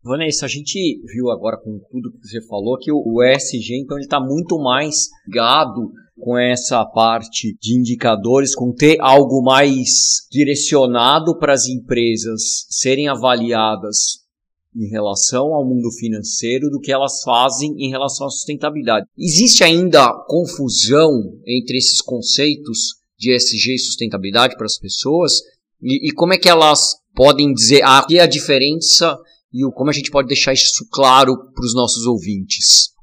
Vanessa, 0.02 0.46
a 0.46 0.48
gente 0.48 1.02
viu 1.04 1.30
agora 1.30 1.58
com 1.58 1.78
tudo 1.90 2.12
que 2.12 2.26
você 2.26 2.40
falou 2.46 2.78
que 2.78 2.90
o 2.90 3.22
ESG, 3.22 3.76
então, 3.82 3.98
ele 3.98 4.06
está 4.06 4.18
muito 4.18 4.58
mais 4.58 5.08
ligado 5.26 5.92
com 6.18 6.38
essa 6.38 6.82
parte 6.86 7.54
de 7.60 7.78
indicadores, 7.78 8.54
com 8.54 8.72
ter 8.72 8.96
algo 9.00 9.42
mais 9.42 10.26
direcionado 10.32 11.38
para 11.38 11.52
as 11.52 11.66
empresas 11.66 12.66
serem 12.70 13.06
avaliadas 13.06 14.25
em 14.76 14.88
relação 14.90 15.54
ao 15.54 15.64
mundo 15.64 15.90
financeiro 15.90 16.68
do 16.68 16.78
que 16.78 16.92
elas 16.92 17.22
fazem 17.22 17.74
em 17.78 17.90
relação 17.90 18.26
à 18.26 18.30
sustentabilidade. 18.30 19.06
Existe 19.18 19.64
ainda 19.64 20.12
confusão 20.28 21.10
entre 21.46 21.78
esses 21.78 22.02
conceitos 22.02 22.96
de 23.18 23.34
ESG 23.34 23.74
e 23.74 23.78
sustentabilidade 23.78 24.56
para 24.56 24.66
as 24.66 24.78
pessoas? 24.78 25.32
E, 25.80 26.08
e 26.08 26.12
como 26.12 26.34
é 26.34 26.38
que 26.38 26.48
elas 26.48 26.96
podem 27.14 27.52
dizer 27.52 27.82
ah, 27.82 28.04
que 28.06 28.18
é 28.18 28.22
a 28.22 28.26
diferença 28.26 29.18
e 29.52 29.62
como 29.72 29.88
a 29.88 29.92
gente 29.92 30.10
pode 30.10 30.28
deixar 30.28 30.52
isso 30.52 30.86
claro 30.92 31.34
para 31.54 31.64
os 31.64 31.74
nossos 31.74 32.06
ouvintes? 32.06 32.94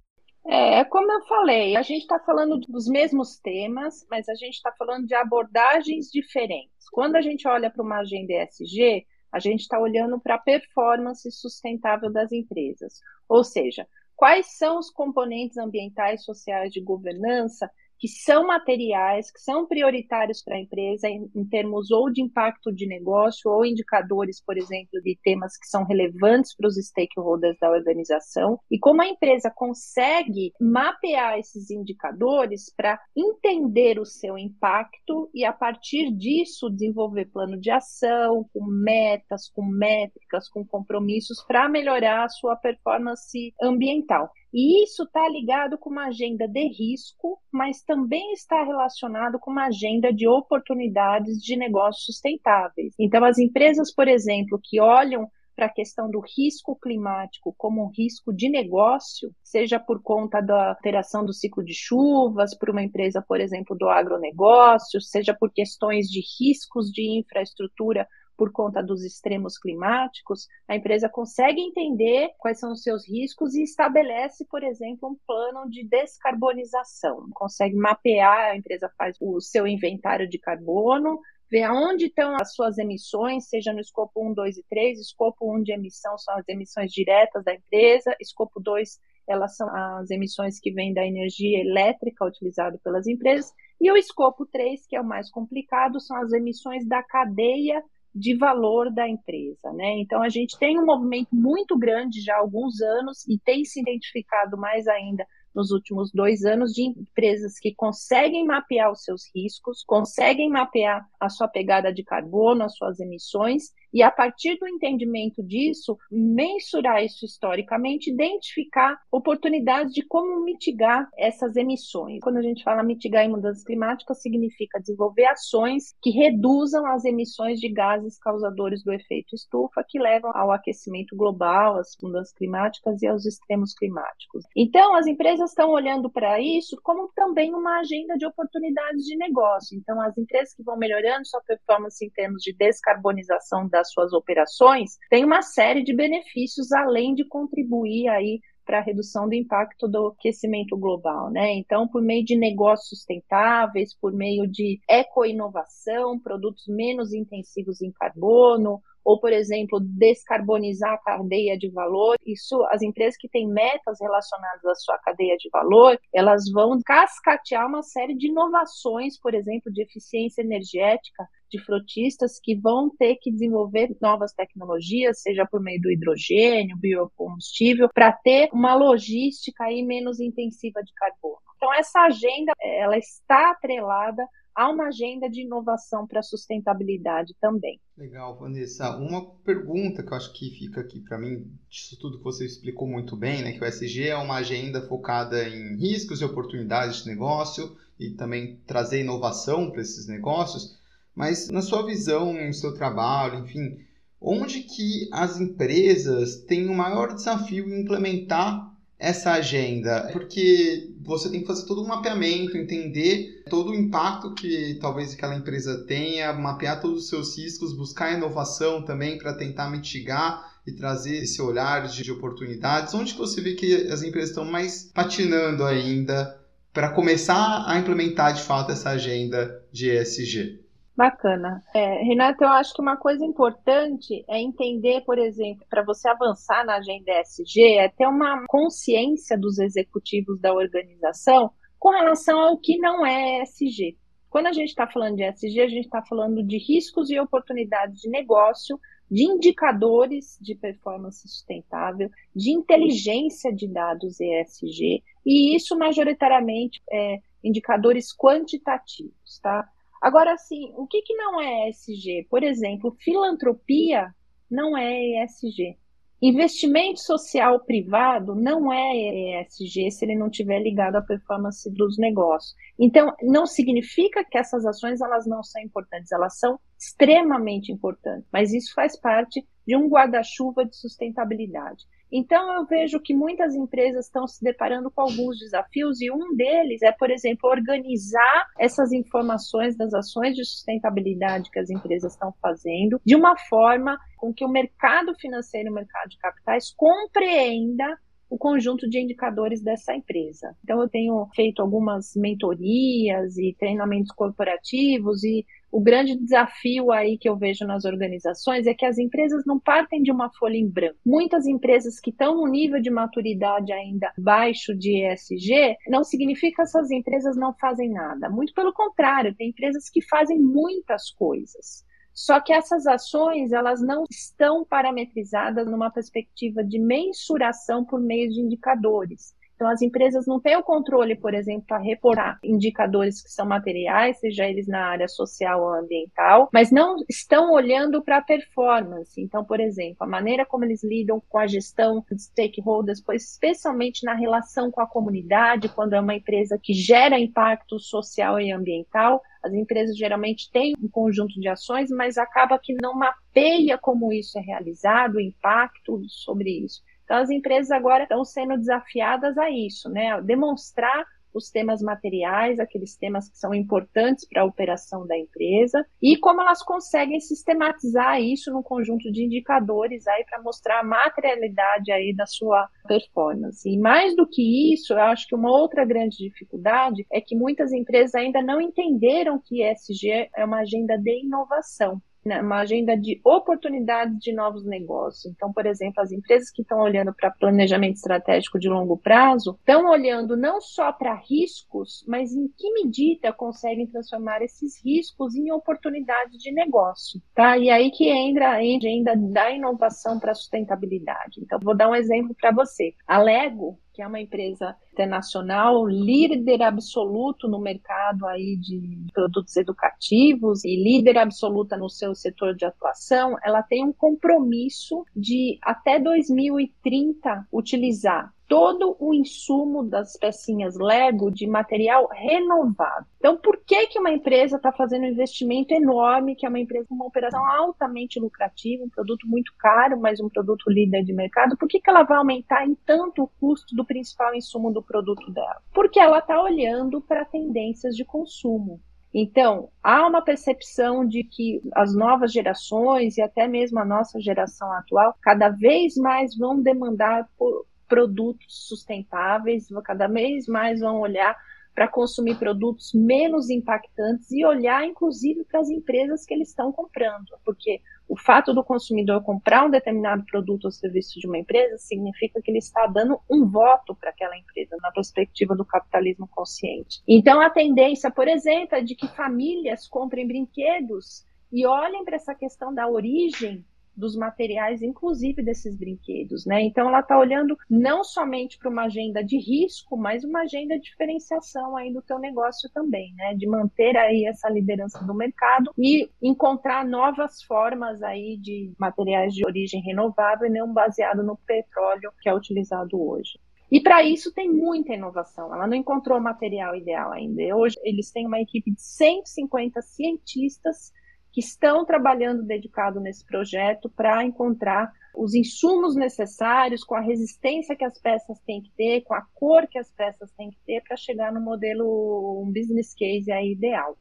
É, 0.46 0.80
é, 0.80 0.86
como 0.86 1.12
eu 1.12 1.26
falei, 1.26 1.76
a 1.76 1.82
gente 1.82 2.02
está 2.02 2.20
falando 2.20 2.60
dos 2.68 2.88
mesmos 2.88 3.38
temas, 3.40 4.06
mas 4.10 4.28
a 4.30 4.36
gente 4.36 4.54
está 4.56 4.72
falando 4.78 5.08
de 5.08 5.16
abordagens 5.16 6.10
diferentes. 6.12 6.90
Quando 6.92 7.16
a 7.16 7.22
gente 7.22 7.48
olha 7.48 7.72
para 7.72 7.84
uma 7.84 8.00
agenda 8.00 8.34
ESG, 8.44 9.06
a 9.34 9.40
gente 9.40 9.62
está 9.62 9.80
olhando 9.80 10.20
para 10.20 10.36
a 10.36 10.40
performance 10.40 11.30
sustentável 11.32 12.12
das 12.12 12.32
empresas. 12.32 13.00
Ou 13.28 13.44
seja, 13.44 13.88
quais 14.16 14.58
são 14.58 14.78
os 14.78 14.92
componentes 14.92 15.58
ambientais, 15.58 16.24
sociais 16.24 16.72
de 16.72 16.80
governança 16.80 17.70
que 18.04 18.10
são 18.10 18.46
materiais, 18.46 19.32
que 19.32 19.40
são 19.40 19.66
prioritários 19.66 20.44
para 20.44 20.58
a 20.58 20.60
empresa 20.60 21.08
em, 21.08 21.32
em, 21.34 21.46
termos 21.46 21.90
ou 21.90 22.12
de 22.12 22.22
impacto 22.22 22.70
de 22.70 22.86
negócio 22.86 23.50
ou 23.50 23.66
indicadores, 23.66 24.44
por 24.46 24.58
exemplo, 24.58 25.02
de 25.02 25.18
temas 25.24 25.56
que 25.58 25.66
são 25.68 25.86
relevantes 25.86 26.54
para 26.54 26.68
os 26.68 26.76
stakeholders 26.76 27.58
da 27.62 27.72
organização, 27.72 28.60
e 28.70 28.78
como 28.78 29.02
a 29.02 29.08
empresa 29.08 29.50
consegue 29.56 30.52
mapear 30.60 31.40
esses 31.40 31.72
indicadores 31.72 32.74
para 32.76 33.00
entender 33.16 33.98
o 33.98 34.06
seu 34.06 34.38
impacto 34.38 35.30
e, 35.34 35.46
a 35.46 35.54
partir 35.54 36.12
disso, 36.12 36.70
desenvolver 36.70 37.32
plano 37.32 37.58
de 37.58 37.72
ação 37.72 38.46
com 38.54 38.66
metas, 38.66 39.50
com 39.50 39.66
métricas, 39.66 40.50
com 40.50 40.68
compromissos 40.68 41.42
para 41.48 41.70
melhorar 41.70 42.26
a 42.26 42.30
sua 42.30 42.58
performance 42.58 43.54
ambiental. 43.62 44.30
E 44.54 44.84
isso 44.84 45.04
está 45.04 45.28
ligado 45.28 45.80
com 45.80 45.90
uma 45.90 46.06
agenda 46.06 46.48
de 46.48 46.68
risco, 46.68 47.40
mas 47.52 47.82
também 47.82 48.34
está 48.34 48.64
relacionado 48.64 49.40
com 49.40 49.50
uma 49.50 49.66
agenda 49.66 50.14
de 50.14 50.28
oportunidades 50.28 51.42
de 51.42 51.56
negócios 51.56 52.06
sustentáveis. 52.06 52.94
Então, 53.00 53.26
as 53.26 53.40
empresas, 53.40 53.92
por 53.92 54.08
exemplo, 54.08 54.60
que 54.62 54.80
olham 54.80 55.28
para 55.56 55.68
a 55.68 55.74
questão 55.74 56.10
do 56.10 56.20
risco 56.20 56.76
climático 56.76 57.54
como 57.58 57.84
um 57.84 57.92
risco 57.96 58.34
de 58.34 58.50
negócio, 58.50 59.32
seja 59.44 59.80
por 59.80 60.02
conta 60.02 60.42
da 60.42 60.70
alteração 60.70 61.26
do 61.26 61.34
ciclo 61.34 61.64
de 61.64 61.74
chuvas, 61.74 62.56
por 62.58 62.70
uma 62.70 62.84
empresa, 62.84 63.24
por 63.28 63.40
exemplo, 63.40 63.76
do 63.78 63.88
agronegócio, 63.90 65.02
seja 65.02 65.34
por 65.34 65.52
questões 65.52 66.08
de 66.08 66.22
riscos 66.40 66.92
de 66.92 67.20
infraestrutura 67.20 68.08
por 68.38 68.52
conta 68.52 68.82
dos 68.82 69.04
extremos 69.04 69.58
climáticos, 69.58 70.48
a 70.68 70.76
empresa 70.76 71.10
consegue 71.10 71.62
entender 71.62 72.32
quais 72.38 72.60
são 72.60 72.72
os 72.72 72.82
seus 72.82 73.08
riscos 73.08 73.56
e 73.56 73.64
estabelece, 73.64 74.46
por 74.50 74.64
exemplo, 74.64 75.10
um 75.10 75.18
plano 75.28 75.70
de 75.70 75.88
descarbonização. 75.88 77.30
Consegue 77.34 77.76
mapear, 77.76 78.52
a 78.52 78.58
empresa 78.58 78.92
faz 78.98 79.16
o 79.22 79.40
seu 79.40 79.68
inventário 79.68 80.28
de 80.28 80.40
carbono, 80.40 81.20
ver 81.50 81.64
aonde 81.64 82.06
estão 82.06 82.36
as 82.36 82.54
suas 82.54 82.78
emissões, 82.78 83.48
seja 83.48 83.72
no 83.72 83.80
escopo 83.80 84.28
1, 84.28 84.34
2 84.34 84.58
e 84.58 84.64
3. 84.70 85.00
Escopo 85.00 85.56
1 85.56 85.64
de 85.64 85.74
emissão 85.74 86.18
são 86.18 86.36
as 86.36 86.48
emissões 86.48 86.92
diretas 86.92 87.44
da 87.44 87.54
empresa, 87.54 88.16
escopo 88.20 88.60
2 88.60 88.98
elas 89.28 89.56
são 89.56 89.74
as 89.74 90.10
emissões 90.12 90.60
que 90.60 90.72
vêm 90.72 90.94
da 90.94 91.06
energia 91.06 91.62
elétrica 91.62 92.26
utilizada 92.26 92.78
pelas 92.84 93.08
empresas, 93.08 93.54
e 93.80 93.92
o 93.92 93.98
escopo 93.98 94.46
3, 94.46 94.86
que 94.86 94.96
é 94.96 95.02
o 95.02 95.06
mais 95.06 95.30
complicado, 95.30 96.00
são 96.00 96.18
as 96.18 96.32
emissões 96.34 96.88
da 96.88 97.02
cadeia 97.04 97.82
de 98.14 98.36
valor 98.36 98.92
da 98.92 99.08
empresa, 99.08 99.72
né? 99.74 100.00
Então 100.00 100.22
a 100.22 100.30
gente 100.30 100.58
tem 100.60 100.80
um 100.80 100.86
movimento 100.86 101.30
muito 101.32 101.78
grande 101.78 102.22
já 102.22 102.36
há 102.36 102.40
alguns 102.40 102.80
anos 102.82 103.28
e 103.28 103.40
tem 103.40 103.66
se 103.66 103.82
identificado 103.82 104.58
mais 104.58 104.88
ainda 104.88 105.26
nos 105.56 105.72
últimos 105.72 106.12
dois 106.12 106.44
anos 106.44 106.72
de 106.72 106.84
empresas 106.84 107.60
que 107.60 107.74
conseguem 107.74 108.46
mapear 108.46 108.92
os 108.92 109.04
seus 109.04 109.24
riscos, 109.34 109.84
conseguem 109.86 110.50
mapear 110.50 111.08
a 111.20 111.30
sua 111.30 111.48
pegada 111.48 111.94
de 111.94 112.04
carbono, 112.04 112.64
as 112.64 112.76
suas 112.76 113.00
emissões 113.00 113.72
e 113.94 114.02
a 114.02 114.10
partir 114.10 114.58
do 114.58 114.68
entendimento 114.68 115.44
disso, 115.44 115.98
mensurar 116.12 117.04
isso 117.04 117.24
historicamente, 117.24 118.10
identificar 118.10 118.98
oportunidades 119.12 119.94
de 119.94 120.02
como 120.02 120.44
mitigar 120.44 121.08
essas 121.16 121.56
emissões. 121.56 122.20
Quando 122.24 122.38
a 122.38 122.42
gente 122.42 122.64
fala 122.64 122.82
mitigar 122.82 123.24
em 123.24 123.30
mudanças 123.30 123.64
climáticas, 123.64 124.20
significa 124.20 124.80
desenvolver 124.80 125.26
ações 125.26 125.94
que 126.02 126.10
reduzam 126.10 126.88
as 126.88 127.06
emissões 127.06 127.60
de 127.60 127.70
gases 127.70 128.18
causadores 128.18 128.84
do 128.84 128.92
efeito 128.92 129.36
estufa, 129.36 129.86
que 129.88 130.00
levam 130.00 130.32
ao 130.34 130.52
aquecimento 130.52 131.16
global, 131.16 131.78
às 131.78 131.96
mudanças 132.02 132.34
climáticas 132.34 133.00
e 133.04 133.08
aos 133.08 133.26
extremos 133.28 133.76
climáticos. 133.76 134.44
Então, 134.56 134.96
as 134.96 135.06
empresas 135.06 135.43
estão 135.52 135.70
olhando 135.70 136.10
para 136.10 136.40
isso 136.40 136.76
como 136.82 137.12
também 137.16 137.54
uma 137.54 137.80
agenda 137.80 138.18
de 138.18 138.26
oportunidades 138.26 139.06
de 139.06 139.16
negócio. 139.18 139.78
Então, 139.78 140.02
as 140.02 140.18
empresas 140.18 140.54
que 140.56 140.64
vão 140.64 140.78
melhorando 140.78 141.28
sua 141.28 141.42
performance 141.42 142.04
em 142.04 142.10
termos 142.10 142.42
de 142.42 142.54
descarbonização 142.54 143.68
da 143.68 143.84
das 143.84 143.92
suas 143.92 144.14
operações, 144.14 144.98
tem 145.10 145.26
uma 145.26 145.42
série 145.42 145.84
de 145.84 145.94
benefícios 145.94 146.72
além 146.72 147.14
de 147.14 147.28
contribuir 147.28 148.08
aí 148.08 148.40
para 148.66 148.80
a 148.80 148.82
redução 148.82 149.28
do 149.28 149.36
impacto 149.36 149.90
do 149.90 150.08
aquecimento 150.08 150.78
global, 150.78 151.30
né? 151.30 151.54
Então, 151.54 151.86
por 151.86 152.02
meio 152.02 152.24
de 152.24 152.38
negócios 152.38 152.88
sustentáveis, 152.88 153.94
por 153.94 154.14
meio 154.14 154.48
de 154.48 154.80
ecoinovação, 154.90 156.18
produtos 156.18 156.66
menos 156.70 157.14
intensivos 157.14 157.82
em 157.82 157.92
carbono, 157.92 158.82
ou, 159.04 159.20
por 159.20 159.32
exemplo, 159.32 159.80
descarbonizar 159.80 160.94
a 160.94 160.98
cadeia 160.98 161.58
de 161.58 161.70
valor. 161.70 162.18
Isso, 162.26 162.62
as 162.70 162.82
empresas 162.82 163.18
que 163.18 163.30
têm 163.30 163.48
metas 163.48 163.98
relacionadas 164.00 164.66
à 164.66 164.76
sua 164.76 164.98
cadeia 165.00 165.36
de 165.38 165.50
valor, 165.50 166.00
elas 166.14 166.44
vão 166.52 166.80
cascatear 166.86 167.68
uma 167.68 167.84
série 167.84 168.16
de 168.16 168.28
inovações, 168.28 169.20
por 169.20 169.34
exemplo, 169.34 169.72
de 169.72 169.84
eficiência 169.84 170.42
energética 170.42 171.28
de 171.50 171.64
frotistas 171.64 172.40
que 172.42 172.56
vão 172.56 172.90
ter 172.98 173.18
que 173.22 173.32
desenvolver 173.32 173.96
novas 174.02 174.34
tecnologias, 174.34 175.22
seja 175.22 175.46
por 175.46 175.62
meio 175.62 175.80
do 175.80 175.92
hidrogênio, 175.92 176.76
biocombustível, 176.78 177.90
para 177.94 178.12
ter 178.12 178.50
uma 178.52 178.74
logística 178.74 179.66
aí 179.66 179.84
menos 179.84 180.20
intensiva 180.20 180.82
de 180.82 180.92
carbono. 180.96 181.38
Então 181.56 181.72
essa 181.76 182.02
agenda, 182.02 182.54
ela 182.60 182.98
está 182.98 183.52
atrelada 183.52 184.28
há 184.56 184.70
uma 184.70 184.88
agenda 184.88 185.30
de 185.30 185.42
inovação 185.42 186.06
para 186.08 186.22
sustentabilidade 186.22 187.36
também. 187.40 187.80
Legal, 187.98 188.38
Vanessa. 188.38 188.96
Uma 188.98 189.26
pergunta 189.44 190.04
que 190.04 190.12
eu 190.12 190.18
acho 190.18 190.34
que 190.34 190.50
fica 190.52 190.82
aqui 190.82 191.00
para 191.00 191.18
mim, 191.18 191.52
disso 191.70 191.98
tudo 192.00 192.18
que 192.18 192.24
você 192.24 192.46
explicou 192.46 192.88
muito 192.88 193.16
bem, 193.16 193.44
né, 193.44 193.52
que 193.54 193.64
o 193.64 193.66
SG 193.66 194.10
é 194.10 194.16
uma 194.16 194.36
agenda 194.36 194.82
focada 194.88 195.48
em 195.48 195.76
riscos 195.78 196.22
e 196.22 196.26
oportunidades 196.26 197.04
de 197.04 197.10
negócio 197.10 197.76
e 198.00 198.12
também 198.12 198.60
trazer 198.66 199.02
inovação 199.02 199.72
para 199.72 199.82
esses 199.82 200.08
negócios, 200.08 200.78
mas 201.16 201.50
na 201.50 201.62
sua 201.62 201.86
visão, 201.86 202.34
no 202.34 202.54
seu 202.54 202.74
trabalho, 202.74 203.46
enfim, 203.46 203.78
onde 204.20 204.62
que 204.62 205.10
as 205.12 205.40
empresas 205.40 206.38
têm 206.46 206.68
o 206.70 206.74
maior 206.74 207.14
desafio 207.14 207.68
em 207.68 207.82
implementar 207.82 208.73
essa 209.04 209.34
agenda? 209.34 210.08
Porque 210.14 210.90
você 211.02 211.30
tem 211.30 211.42
que 211.42 211.46
fazer 211.46 211.66
todo 211.66 211.84
um 211.84 211.88
mapeamento, 211.88 212.58
entender 212.58 213.44
todo 213.50 213.72
o 213.72 213.76
impacto 213.76 214.34
que 214.34 214.78
talvez 214.80 215.14
aquela 215.14 215.36
empresa 215.36 215.84
tenha, 215.86 216.32
mapear 216.32 216.80
todos 216.80 217.04
os 217.04 217.10
seus 217.10 217.38
riscos, 217.38 217.76
buscar 217.76 218.14
inovação 218.14 218.82
também 218.82 219.18
para 219.18 219.34
tentar 219.34 219.70
mitigar 219.70 220.54
e 220.66 220.72
trazer 220.72 221.24
esse 221.24 221.42
olhar 221.42 221.86
de 221.86 222.10
oportunidades. 222.10 222.94
Onde 222.94 223.14
você 223.14 223.42
vê 223.42 223.56
que 223.56 223.88
as 223.92 224.02
empresas 224.04 224.30
estão 224.30 224.46
mais 224.46 224.90
patinando 224.94 225.66
ainda 225.66 226.40
para 226.72 226.90
começar 226.90 227.66
a 227.68 227.78
implementar 227.78 228.34
de 228.34 228.42
fato 228.42 228.72
essa 228.72 228.92
agenda 228.92 229.62
de 229.70 229.90
ESG? 229.90 230.63
Bacana. 230.96 231.64
É, 231.74 232.04
Renato, 232.04 232.44
eu 232.44 232.50
acho 232.50 232.74
que 232.74 232.82
uma 232.82 232.96
coisa 232.96 233.26
importante 233.26 234.24
é 234.30 234.40
entender, 234.40 235.02
por 235.02 235.18
exemplo, 235.18 235.66
para 235.68 235.84
você 235.84 236.08
avançar 236.08 236.64
na 236.66 236.76
agenda 236.76 237.20
ESG, 237.20 237.78
é 237.80 237.90
ter 237.90 238.06
uma 238.06 238.46
consciência 238.48 239.38
dos 239.38 239.58
executivos 239.58 240.40
da 240.40 240.54
organização 240.54 241.52
com 241.80 241.90
relação 241.90 242.40
ao 242.40 242.58
que 242.58 242.78
não 242.78 243.04
é 243.06 243.42
ESG. 243.42 243.98
Quando 244.30 244.48
a 244.48 244.54
gente 244.54 244.70
está 244.70 244.88
falando 244.88 245.16
de 245.16 245.24
ESG, 245.24 245.62
a 245.62 245.68
gente 245.68 245.86
está 245.86 246.02
falando 246.04 246.44
de 246.44 246.58
riscos 246.58 247.10
e 247.10 247.20
oportunidades 247.20 248.02
de 248.02 248.10
negócio, 248.10 248.80
de 249.10 249.24
indicadores 249.24 250.38
de 250.40 250.56
performance 250.56 251.28
sustentável, 251.28 252.10
de 252.36 252.52
inteligência 252.52 253.54
de 253.54 253.68
dados 253.68 254.20
ESG, 254.20 255.04
e 255.26 255.56
isso 255.56 255.78
majoritariamente 255.78 256.82
é 256.92 257.18
indicadores 257.44 258.16
quantitativos, 258.16 259.40
tá? 259.42 259.68
Agora, 260.04 260.34
assim, 260.34 260.74
o 260.76 260.86
que, 260.86 261.02
que 261.02 261.16
não 261.16 261.40
é 261.40 261.70
ESG? 261.70 262.28
Por 262.30 262.44
exemplo, 262.44 262.94
filantropia 263.00 264.14
não 264.52 264.78
é 264.78 265.24
ESG. 265.24 265.78
Investimento 266.22 267.00
social 267.00 267.58
privado 267.62 268.36
não 268.36 268.72
é 268.72 269.42
ESG 269.42 269.90
se 269.92 270.04
ele 270.04 270.16
não 270.16 270.30
tiver 270.30 270.60
ligado 270.60 270.98
à 270.98 271.02
performance 271.02 271.72
dos 271.72 271.98
negócios. 271.98 272.54
Então, 272.78 273.16
não 273.22 273.46
significa 273.46 274.26
que 274.30 274.38
essas 274.38 274.66
ações 274.66 275.00
elas 275.00 275.26
não 275.26 275.42
são 275.42 275.62
importantes, 275.62 276.12
elas 276.12 276.38
são 276.38 276.60
extremamente 276.78 277.72
importantes, 277.72 278.28
mas 278.30 278.52
isso 278.52 278.74
faz 278.74 279.00
parte 279.00 279.42
de 279.66 279.78
um 279.78 279.88
guarda-chuva 279.88 280.66
de 280.66 280.76
sustentabilidade. 280.76 281.86
Então, 282.16 282.54
eu 282.54 282.64
vejo 282.68 283.00
que 283.00 283.12
muitas 283.12 283.56
empresas 283.56 284.06
estão 284.06 284.28
se 284.28 284.44
deparando 284.44 284.92
com 284.92 285.02
alguns 285.02 285.40
desafios, 285.40 286.00
e 286.00 286.12
um 286.12 286.36
deles 286.36 286.84
é, 286.84 286.92
por 286.92 287.10
exemplo, 287.10 287.50
organizar 287.50 288.48
essas 288.60 288.92
informações 288.92 289.76
das 289.76 289.96
ações 289.96 290.36
de 290.36 290.46
sustentabilidade 290.46 291.50
que 291.50 291.58
as 291.58 291.72
empresas 291.72 292.14
estão 292.14 292.32
fazendo 292.40 293.02
de 293.04 293.16
uma 293.16 293.36
forma 293.50 293.98
com 294.18 294.32
que 294.32 294.46
o 294.46 294.50
mercado 294.50 295.16
financeiro 295.20 295.70
e 295.70 295.72
o 295.72 295.74
mercado 295.74 296.10
de 296.10 296.18
capitais 296.20 296.72
compreenda 296.78 297.98
o 298.30 298.38
conjunto 298.38 298.90
de 298.90 299.00
indicadores 299.00 299.62
dessa 299.62 299.96
empresa. 299.96 300.56
Então, 300.64 300.82
eu 300.82 300.90
tenho 300.90 301.28
feito 301.36 301.62
algumas 301.62 302.14
mentorias 302.16 303.38
e 303.38 303.56
treinamentos 303.60 304.12
corporativos 304.12 305.24
e 305.24 305.46
o 305.74 305.82
grande 305.82 306.16
desafio 306.16 306.92
aí 306.92 307.18
que 307.18 307.28
eu 307.28 307.36
vejo 307.36 307.66
nas 307.66 307.84
organizações 307.84 308.68
é 308.68 308.76
que 308.76 308.86
as 308.86 309.00
empresas 309.00 309.44
não 309.44 309.60
partem 309.60 310.04
de 310.04 310.12
uma 310.12 310.30
folha 310.38 310.56
em 310.56 310.70
branco. 310.70 311.00
Muitas 311.04 311.48
empresas 311.48 312.00
que 312.00 312.12
estão 312.12 312.36
no 312.38 312.48
nível 312.48 312.80
de 312.80 312.92
maturidade 312.92 313.74
ainda 313.74 314.14
baixo 314.16 314.76
de 314.76 315.04
ESG, 315.04 315.76
não 315.88 316.04
significa 316.04 316.58
que 316.58 316.62
essas 316.62 316.92
empresas 316.92 317.36
não 317.36 317.56
fazem 317.56 317.90
nada. 317.90 318.30
Muito 318.30 318.54
pelo 318.54 318.72
contrário, 318.72 319.34
tem 319.34 319.50
empresas 319.50 319.90
que 319.90 320.00
fazem 320.04 320.40
muitas 320.40 321.10
coisas. 321.10 321.84
Só 322.14 322.40
que 322.40 322.54
essas 322.54 322.86
ações, 322.86 323.52
elas 323.52 323.82
não 323.82 324.06
estão 324.10 324.64
parametrizadas 324.64 325.66
numa 325.66 325.90
perspectiva 325.90 326.64
de 326.64 326.80
mensuração 326.80 327.84
por 327.84 328.00
meio 328.00 328.30
de 328.30 328.40
indicadores. 328.40 329.36
Então, 329.56 329.68
as 329.68 329.82
empresas 329.82 330.26
não 330.26 330.40
têm 330.40 330.58
o 330.58 330.64
controle, 330.64 331.16
por 331.16 331.34
exemplo, 331.34 331.66
para 331.68 331.78
reportar 331.78 332.40
indicadores 332.44 333.22
que 333.22 333.30
são 333.30 333.46
materiais, 333.46 334.20
seja 334.20 334.46
eles 334.46 334.68
na 334.68 334.88
área 334.88 335.08
social 335.08 335.62
ou 335.62 335.74
ambiental, 335.74 336.50
mas 336.52 336.72
não 336.72 336.98
estão 337.08 337.52
olhando 337.54 338.02
para 338.02 338.18
a 338.18 338.22
performance. 338.22 339.22
Então, 339.22 339.46
por 339.46 339.60
exemplo, 339.60 339.98
a 340.02 340.08
maneira 340.08 340.46
como 340.46 340.66
eles 340.66 340.84
lidam 340.84 341.22
com 341.30 341.38
a 341.38 341.48
gestão 341.48 342.04
de 342.12 342.22
stakeholders, 342.22 343.02
pois 343.02 343.24
especialmente 343.24 344.06
na 344.06 344.14
relação 344.14 344.72
com 344.72 344.82
a 344.82 344.88
comunidade, 344.88 345.70
quando 345.70 345.94
é 345.94 346.00
uma 346.00 346.16
empresa 346.16 346.60
que 346.62 346.74
gera 346.74 347.20
impacto 347.20 347.80
social 347.80 348.40
e 348.40 348.52
ambiental, 348.52 349.22
as 349.44 349.54
empresas 349.54 349.98
geralmente 349.98 350.50
têm 350.52 350.74
um 350.82 350.88
conjunto 350.88 351.40
de 351.40 351.50
ações, 351.50 351.90
mas 351.90 352.18
acaba 352.18 352.58
que 352.58 352.74
não 352.82 352.94
mapeia 352.96 353.78
como 353.78 354.12
isso 354.14 354.40
é 354.40 354.42
realizado, 354.42 355.16
o 355.16 355.22
impacto 355.22 356.02
sobre 356.08 356.50
isso. 356.50 356.82
Então, 357.04 357.18
as 357.18 357.30
empresas 357.30 357.72
agora 357.72 358.04
estão 358.04 358.24
sendo 358.24 358.58
desafiadas 358.58 359.38
a 359.38 359.50
isso, 359.50 359.90
né? 359.90 360.22
Demonstrar 360.22 361.06
os 361.34 361.50
temas 361.50 361.82
materiais, 361.82 362.60
aqueles 362.60 362.96
temas 362.96 363.30
que 363.30 363.38
são 363.38 363.54
importantes 363.54 364.28
para 364.28 364.44
a 364.44 364.46
operação 364.46 365.06
da 365.08 365.18
empresa, 365.18 365.84
e 366.02 366.18
como 366.18 366.42
elas 366.42 366.64
conseguem 366.64 367.20
sistematizar 367.20 368.22
isso 368.22 368.52
num 368.52 368.62
conjunto 368.62 369.12
de 369.12 369.26
indicadores 369.26 370.08
aí 370.08 370.24
para 370.26 370.42
mostrar 370.42 370.80
a 370.80 370.84
materialidade 370.84 371.92
aí 371.92 372.14
da 372.16 372.26
sua 372.26 372.70
performance. 372.88 373.68
E 373.68 373.78
mais 373.78 374.16
do 374.16 374.28
que 374.28 374.74
isso, 374.74 374.94
eu 374.94 375.00
acho 375.00 375.28
que 375.28 375.36
uma 375.36 375.52
outra 375.52 375.84
grande 375.84 376.18
dificuldade 376.18 377.06
é 377.12 377.20
que 377.20 377.36
muitas 377.36 377.72
empresas 377.74 378.14
ainda 378.16 378.42
não 378.42 378.62
entenderam 378.62 379.42
que 379.44 379.64
ESG 379.64 380.30
é 380.36 380.46
uma 380.46 380.60
agenda 380.60 380.98
de 380.98 381.26
inovação. 381.26 382.02
Né, 382.26 382.42
uma 382.42 382.60
agenda 382.60 382.96
de 382.96 383.20
oportunidades 383.22 384.18
de 384.20 384.32
novos 384.32 384.64
negócios. 384.66 385.26
Então, 385.26 385.52
por 385.52 385.66
exemplo, 385.66 386.02
as 386.02 386.10
empresas 386.12 386.50
que 386.50 386.62
estão 386.62 386.80
olhando 386.80 387.14
para 387.14 387.30
planejamento 387.32 387.96
estratégico 387.96 388.58
de 388.58 388.70
longo 388.70 388.98
prazo 388.98 389.58
estão 389.60 389.90
olhando 389.90 390.38
não 390.38 390.62
só 390.62 390.94
para 390.94 391.16
riscos, 391.16 392.06
mas 392.08 392.34
em 392.34 392.48
que 392.48 392.72
medida 392.72 393.34
conseguem 393.34 393.88
transformar 393.88 394.42
esses 394.42 394.82
riscos 394.86 395.36
em 395.36 395.52
oportunidades 395.52 396.42
de 396.42 396.54
negócio, 396.54 397.22
tá? 397.36 397.58
E 397.58 397.70
aí 397.70 397.92
que 397.92 398.08
entra 398.10 398.52
a 398.52 398.58
agenda 398.58 399.16
da 399.18 399.52
inovação 399.52 400.18
para 400.18 400.34
sustentabilidade. 400.34 401.42
Então, 401.42 401.60
vou 401.62 401.76
dar 401.76 401.90
um 401.90 401.96
exemplo 401.96 402.34
para 402.40 402.54
você. 402.54 402.94
A 403.06 403.22
Lego 403.22 403.78
que 403.94 404.02
é 404.02 404.08
uma 404.08 404.20
empresa 404.20 404.76
internacional, 404.92 405.86
líder 405.86 406.64
absoluto 406.64 407.48
no 407.48 407.60
mercado 407.60 408.26
aí 408.26 408.58
de 408.58 409.06
produtos 409.14 409.56
educativos 409.56 410.66
e 410.66 410.76
líder 410.76 411.18
absoluta 411.18 411.78
no 411.78 411.90
seu 411.90 412.16
setor 412.16 412.56
de 412.56 412.66
atuação, 412.66 413.38
ela 413.44 413.62
tem 413.62 413.86
um 413.86 413.94
compromisso 413.94 415.06
de 415.16 415.60
até 415.62 416.00
2030 416.00 417.48
utilizar 417.52 418.34
todo 418.48 418.96
o 419.00 419.14
insumo 419.14 419.84
das 419.84 420.18
pecinhas 420.18 420.76
Lego 420.76 421.32
de 421.32 421.48
material 421.48 422.08
renovado. 422.12 423.06
Então, 423.18 423.38
por 423.38 423.58
que, 423.66 423.88
que 423.88 424.00
uma 424.00 424.12
empresa 424.12 424.58
está 424.58 424.72
fazendo 424.72 425.04
um 425.04 425.10
investimento 425.10 425.74
enorme, 425.74 426.36
que 426.36 426.46
é 426.46 426.50
uma 426.50 426.60
empresa 426.60 426.86
com 426.88 426.96
uma 426.96 427.06
operação 427.06 427.44
altamente 427.46 428.20
lucrativa, 428.20 428.84
um 428.84 428.90
produto 428.90 429.28
muito 429.28 429.54
caro, 429.58 430.00
mas 430.00 430.20
um 430.20 430.30
produto 430.30 430.70
líder 430.70 431.04
de 431.04 431.14
mercado, 431.14 431.58
por 431.58 431.68
que, 431.68 431.80
que 431.80 431.90
ela 431.90 432.04
vai 432.04 432.18
aumentar 432.18 432.66
em 432.66 432.76
tanto 432.86 433.24
o 433.24 433.30
custo 433.40 433.76
do 433.76 433.86
principal 433.86 434.36
insumo 434.36 434.72
do 434.72 434.84
produto 434.84 435.32
dela? 435.32 435.62
Porque 435.74 436.00
ela 436.00 436.20
está 436.20 436.42
olhando 436.42 437.02
para 437.02 437.26
tendências 437.26 437.96
de 437.96 438.04
consumo. 438.04 438.80
Então, 439.14 439.70
há 439.84 440.08
uma 440.08 440.24
percepção 440.24 441.06
de 441.06 441.24
que 441.24 441.62
as 441.76 441.96
novas 441.96 442.32
gerações 442.32 443.16
e 443.18 443.22
até 443.22 443.48
mesmo 443.48 443.78
a 443.80 443.86
nossa 443.86 444.20
geração 444.20 444.72
atual 444.72 445.16
cada 445.22 445.50
vez 445.50 445.96
mais 445.96 446.36
vão 446.36 446.60
demandar 446.60 447.30
por 447.38 447.66
produtos 447.88 448.68
sustentáveis, 448.68 449.68
cada 449.84 450.08
vez 450.08 450.48
mais 450.48 450.80
vão 450.80 451.00
olhar 451.00 451.36
para 451.74 451.88
consumir 451.88 452.38
produtos 452.38 452.92
menos 452.94 453.50
impactantes 453.50 454.32
e 454.32 454.46
olhar, 454.46 454.86
inclusive, 454.86 455.44
para 455.44 455.60
as 455.60 455.70
empresas 455.70 456.26
que 456.26 456.34
eles 456.34 456.50
estão 456.50 456.72
comprando, 456.72 457.30
porque 457.44 457.82
o 458.08 458.18
fato 458.18 458.54
do 458.54 458.64
consumidor 458.64 459.24
comprar 459.24 459.66
um 459.66 459.72
determinado 459.72 460.24
produto 460.26 460.66
ou 460.66 460.72
serviço 460.72 461.20
de 461.20 461.28
uma 461.28 461.38
empresa 461.38 461.78
significa 461.78 462.42
que 462.42 462.52
ele 462.52 462.60
está 462.60 462.86
dando 462.86 463.20
um 463.30 463.50
voto 463.50 463.96
para 463.96 464.12
aquela 464.12 464.38
empresa, 464.38 464.78
na 464.82 464.92
perspectiva 464.92 465.56
do 465.56 465.66
capitalismo 465.66 466.28
consciente. 466.28 467.02
Então, 467.08 467.42
a 467.42 467.50
tendência, 467.50 468.12
por 468.12 468.28
exemplo, 468.28 468.78
é 468.78 468.82
de 468.82 468.96
que 468.96 469.08
famílias 469.08 469.88
comprem 469.88 470.28
brinquedos 470.28 471.26
e 471.52 471.66
olhem 471.66 472.04
para 472.04 472.18
essa 472.18 472.36
questão 472.36 472.74
da 472.74 472.88
origem 472.88 473.66
dos 473.96 474.16
materiais, 474.16 474.82
inclusive 474.82 475.42
desses 475.42 475.76
brinquedos, 475.76 476.46
né? 476.46 476.62
Então 476.62 476.88
ela 476.88 477.00
está 477.00 477.18
olhando 477.18 477.58
não 477.70 478.04
somente 478.04 478.58
para 478.58 478.70
uma 478.70 478.84
agenda 478.84 479.24
de 479.24 479.38
risco, 479.38 479.96
mas 479.98 480.24
uma 480.24 480.42
agenda 480.42 480.76
de 480.78 480.84
diferenciação 480.84 481.76
aí 481.78 481.92
do 481.92 482.02
teu 482.02 482.20
negócio 482.20 482.70
também, 482.74 483.14
né? 483.16 483.34
De 483.36 483.48
manter 483.48 483.96
aí 483.98 484.26
essa 484.26 484.50
liderança 484.50 485.04
do 485.04 485.14
mercado 485.14 485.72
e 485.78 486.10
encontrar 486.22 486.86
novas 486.86 487.42
formas 487.44 488.02
aí 488.02 488.38
de 488.38 488.74
materiais 488.78 489.34
de 489.34 489.46
origem 489.46 489.82
renovável 489.82 490.48
e 490.48 490.52
não 490.52 490.72
baseado 490.72 491.24
no 491.24 491.38
petróleo 491.38 492.12
que 492.22 492.30
é 492.30 492.34
utilizado 492.34 493.02
hoje. 493.02 493.40
E 493.72 493.82
para 493.82 494.04
isso 494.04 494.32
tem 494.32 494.52
muita 494.52 494.94
inovação. 494.94 495.54
Ela 495.54 495.66
não 495.66 495.76
encontrou 495.76 496.20
o 496.20 496.22
material 496.22 496.76
ideal 496.76 497.12
ainda. 497.12 497.42
Hoje 497.56 497.76
eles 497.82 498.12
têm 498.12 498.28
uma 498.28 498.40
equipe 498.40 498.70
de 498.70 498.80
150 498.80 499.82
cientistas 499.82 500.92
que 501.34 501.40
estão 501.40 501.84
trabalhando 501.84 502.44
dedicado 502.44 503.00
nesse 503.00 503.26
projeto 503.26 503.90
para 503.90 504.24
encontrar 504.24 504.92
os 505.18 505.34
insumos 505.34 505.96
necessários, 505.96 506.84
com 506.84 506.96
a 506.96 507.02
resistência 507.02 507.76
que 507.76 507.84
as 507.84 508.00
peças 508.00 508.40
têm 508.46 508.62
que 508.62 508.72
ter, 508.78 509.02
com 509.02 509.16
a 509.16 509.22
cor 509.34 509.68
que 509.68 509.80
as 509.80 509.92
peças 509.92 510.32
têm 510.38 510.52
que 510.52 510.58
ter, 510.66 510.82
para 510.84 510.96
chegar 510.96 511.34
no 511.34 511.42
modelo, 511.42 512.44
um 512.44 512.52
business 512.52 512.94
case 512.94 513.32
aí 513.32 513.52
ideal. 513.52 513.98